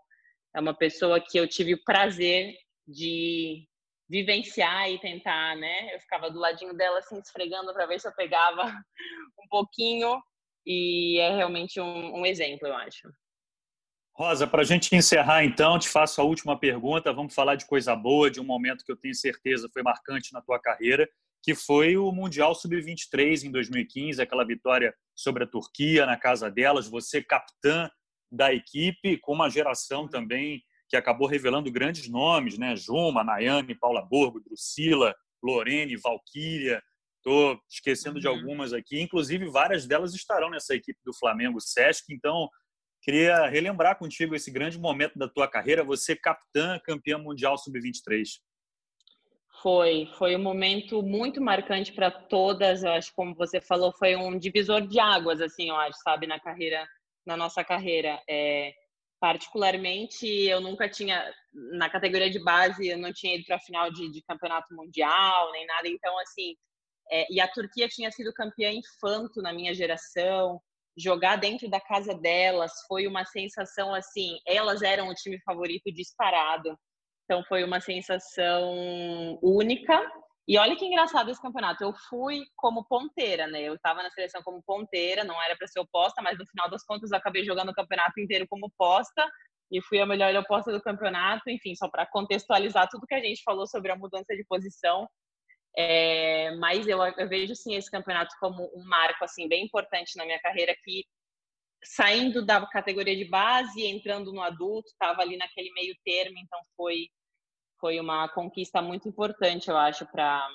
[0.55, 2.55] é uma pessoa que eu tive o prazer
[2.87, 3.67] de
[4.09, 5.95] vivenciar e tentar, né?
[5.95, 8.63] Eu ficava do ladinho dela assim esfregando para ver se eu pegava
[9.39, 10.21] um pouquinho
[10.65, 13.09] e é realmente um, um exemplo, eu acho.
[14.15, 17.11] Rosa, para a gente encerrar então, te faço a última pergunta.
[17.11, 20.41] Vamos falar de coisa boa, de um momento que eu tenho certeza foi marcante na
[20.41, 21.09] tua carreira,
[21.43, 26.87] que foi o Mundial Sub-23 em 2015, aquela vitória sobre a Turquia na casa delas.
[26.87, 27.89] Você capitã
[28.31, 32.75] da equipe, com uma geração também que acabou revelando grandes nomes, né?
[32.75, 35.13] Juma, Nayane, Paula Borgo, Drusila,
[35.43, 36.81] Lorene, Valquíria.
[37.17, 38.21] Estou esquecendo uhum.
[38.21, 39.01] de algumas aqui.
[39.01, 42.13] Inclusive, várias delas estarão nessa equipe do Flamengo Sesc.
[42.13, 42.49] Então,
[43.03, 48.39] Queria relembrar contigo esse grande momento da tua carreira, você capitã, campeã mundial sub-23.
[49.63, 52.83] Foi, foi um momento muito marcante para todas.
[52.83, 56.39] Eu acho, como você falou, foi um divisor de águas, assim, eu acho, sabe, na
[56.39, 56.85] carreira,
[57.25, 58.21] na nossa carreira.
[58.29, 58.73] É,
[59.21, 61.33] particularmente, eu nunca tinha
[61.77, 65.51] na categoria de base, eu não tinha ido para a final de, de, campeonato mundial
[65.53, 65.87] nem nada.
[65.87, 66.55] Então, assim,
[67.09, 70.61] é, e a Turquia tinha sido campeã infanto na minha geração
[70.97, 76.77] jogar dentro da casa delas foi uma sensação assim, elas eram o time favorito disparado.
[77.23, 80.01] Então foi uma sensação única.
[80.47, 81.83] E olha que engraçado esse campeonato.
[81.83, 83.61] Eu fui como ponteira, né?
[83.61, 86.83] Eu estava na seleção como ponteira, não era para ser oposta, mas no final das
[86.85, 89.25] contas eu acabei jogando o campeonato inteiro como posta
[89.71, 91.49] e fui a melhor oposta do campeonato.
[91.49, 95.07] Enfim, só para contextualizar tudo que a gente falou sobre a mudança de posição.
[95.75, 100.23] É, mas eu, eu, vejo sim esse campeonato como um marco assim bem importante na
[100.25, 101.03] minha carreira que
[101.83, 107.09] saindo da categoria de base entrando no adulto estava ali naquele meio termo então foi
[107.79, 110.47] foi uma conquista muito importante eu acho para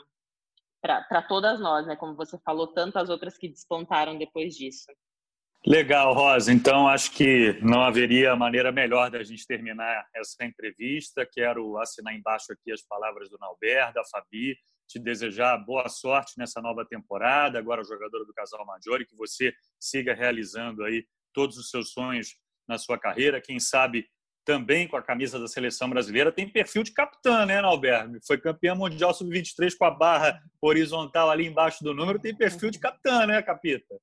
[0.80, 4.92] para todas nós né como você falou tantas outras que despontaram depois disso
[5.66, 6.52] Legal, Rosa.
[6.52, 11.28] Então, acho que não haveria maneira melhor da gente terminar essa entrevista.
[11.30, 14.56] Quero assinar embaixo aqui as palavras do Nauber, da Fabi,
[14.88, 20.14] te desejar boa sorte nessa nova temporada, agora jogadora do Casal Maggiore, que você siga
[20.14, 21.04] realizando aí
[21.38, 22.34] todos os seus sonhos
[22.66, 24.08] na sua carreira, quem sabe
[24.44, 28.18] também com a camisa da seleção brasileira, tem perfil de capitã, né, Alberto?
[28.26, 32.80] Foi campeã mundial sub-23 com a barra horizontal ali embaixo do número, tem perfil de
[32.80, 33.94] capitã, né, Capita?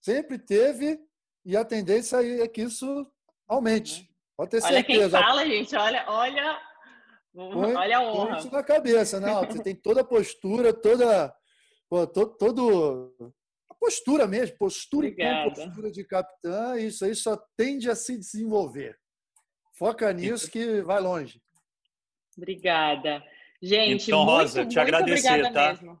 [0.00, 0.96] Sempre teve
[1.44, 3.10] e a tendência é que isso
[3.48, 4.08] aumente.
[4.36, 5.02] Pode ter olha certeza.
[5.02, 6.60] Olha quem fala, gente, olha, olha
[7.34, 8.28] Põe, Olha a honra.
[8.28, 9.34] Põe isso na cabeça, né?
[9.46, 11.34] Você tem toda a postura, toda.
[11.88, 13.12] Pô, todo,
[13.80, 15.48] postura mesmo, postura Obrigada.
[15.48, 18.98] e postura de capitã, isso aí só tende a se desenvolver.
[19.78, 21.40] Foca nisso que vai longe.
[22.36, 23.22] Obrigada.
[23.62, 25.70] Gente, então, muito, Rosa, te agradecer, tá?
[25.70, 26.00] Mesmo.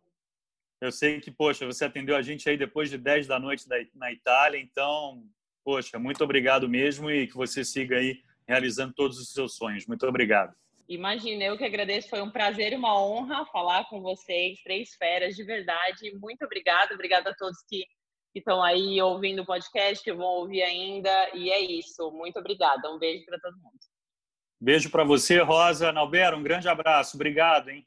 [0.80, 4.12] Eu sei que, poxa, você atendeu a gente aí depois de 10 da noite na
[4.12, 5.24] Itália, então,
[5.64, 9.86] poxa, muito obrigado mesmo e que você siga aí realizando todos os seus sonhos.
[9.86, 10.54] Muito obrigado.
[10.88, 15.34] Imagina, eu que agradeço, foi um prazer e uma honra falar com vocês, três feras,
[15.34, 16.16] de verdade.
[16.20, 17.84] Muito obrigada, obrigada a todos que
[18.34, 21.10] estão aí ouvindo o podcast, que vão ouvir ainda.
[21.34, 22.88] E é isso, muito obrigada.
[22.88, 23.78] Um beijo para todo mundo.
[24.60, 25.90] Beijo para você, Rosa.
[25.92, 27.16] Nalber, um grande abraço.
[27.16, 27.86] Obrigado, hein?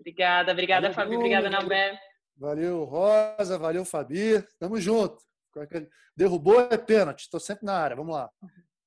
[0.00, 1.16] Obrigada, obrigada, valeu, Fabi.
[1.16, 1.98] Obrigada, Nalber.
[2.36, 3.58] Valeu, Rosa.
[3.58, 4.42] Valeu, Fabi.
[4.58, 5.22] Tamo junto.
[6.16, 7.20] Derrubou é pênalti.
[7.20, 7.96] Estou sempre na área.
[7.96, 8.30] Vamos lá.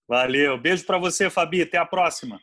[0.07, 0.57] Valeu.
[0.57, 1.61] Beijo para você, Fabi.
[1.61, 2.39] Até a próxima.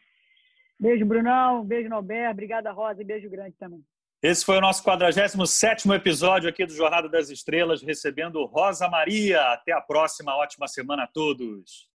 [0.78, 1.64] Beijo, Brunão.
[1.64, 2.30] Beijo, Nobé.
[2.30, 3.02] Obrigada, Rosa.
[3.02, 3.82] E beijo grande também.
[4.22, 9.40] Esse foi o nosso 47 episódio aqui do Jornada das Estrelas, recebendo Rosa Maria.
[9.52, 10.34] Até a próxima.
[10.34, 11.90] Ótima semana a todos.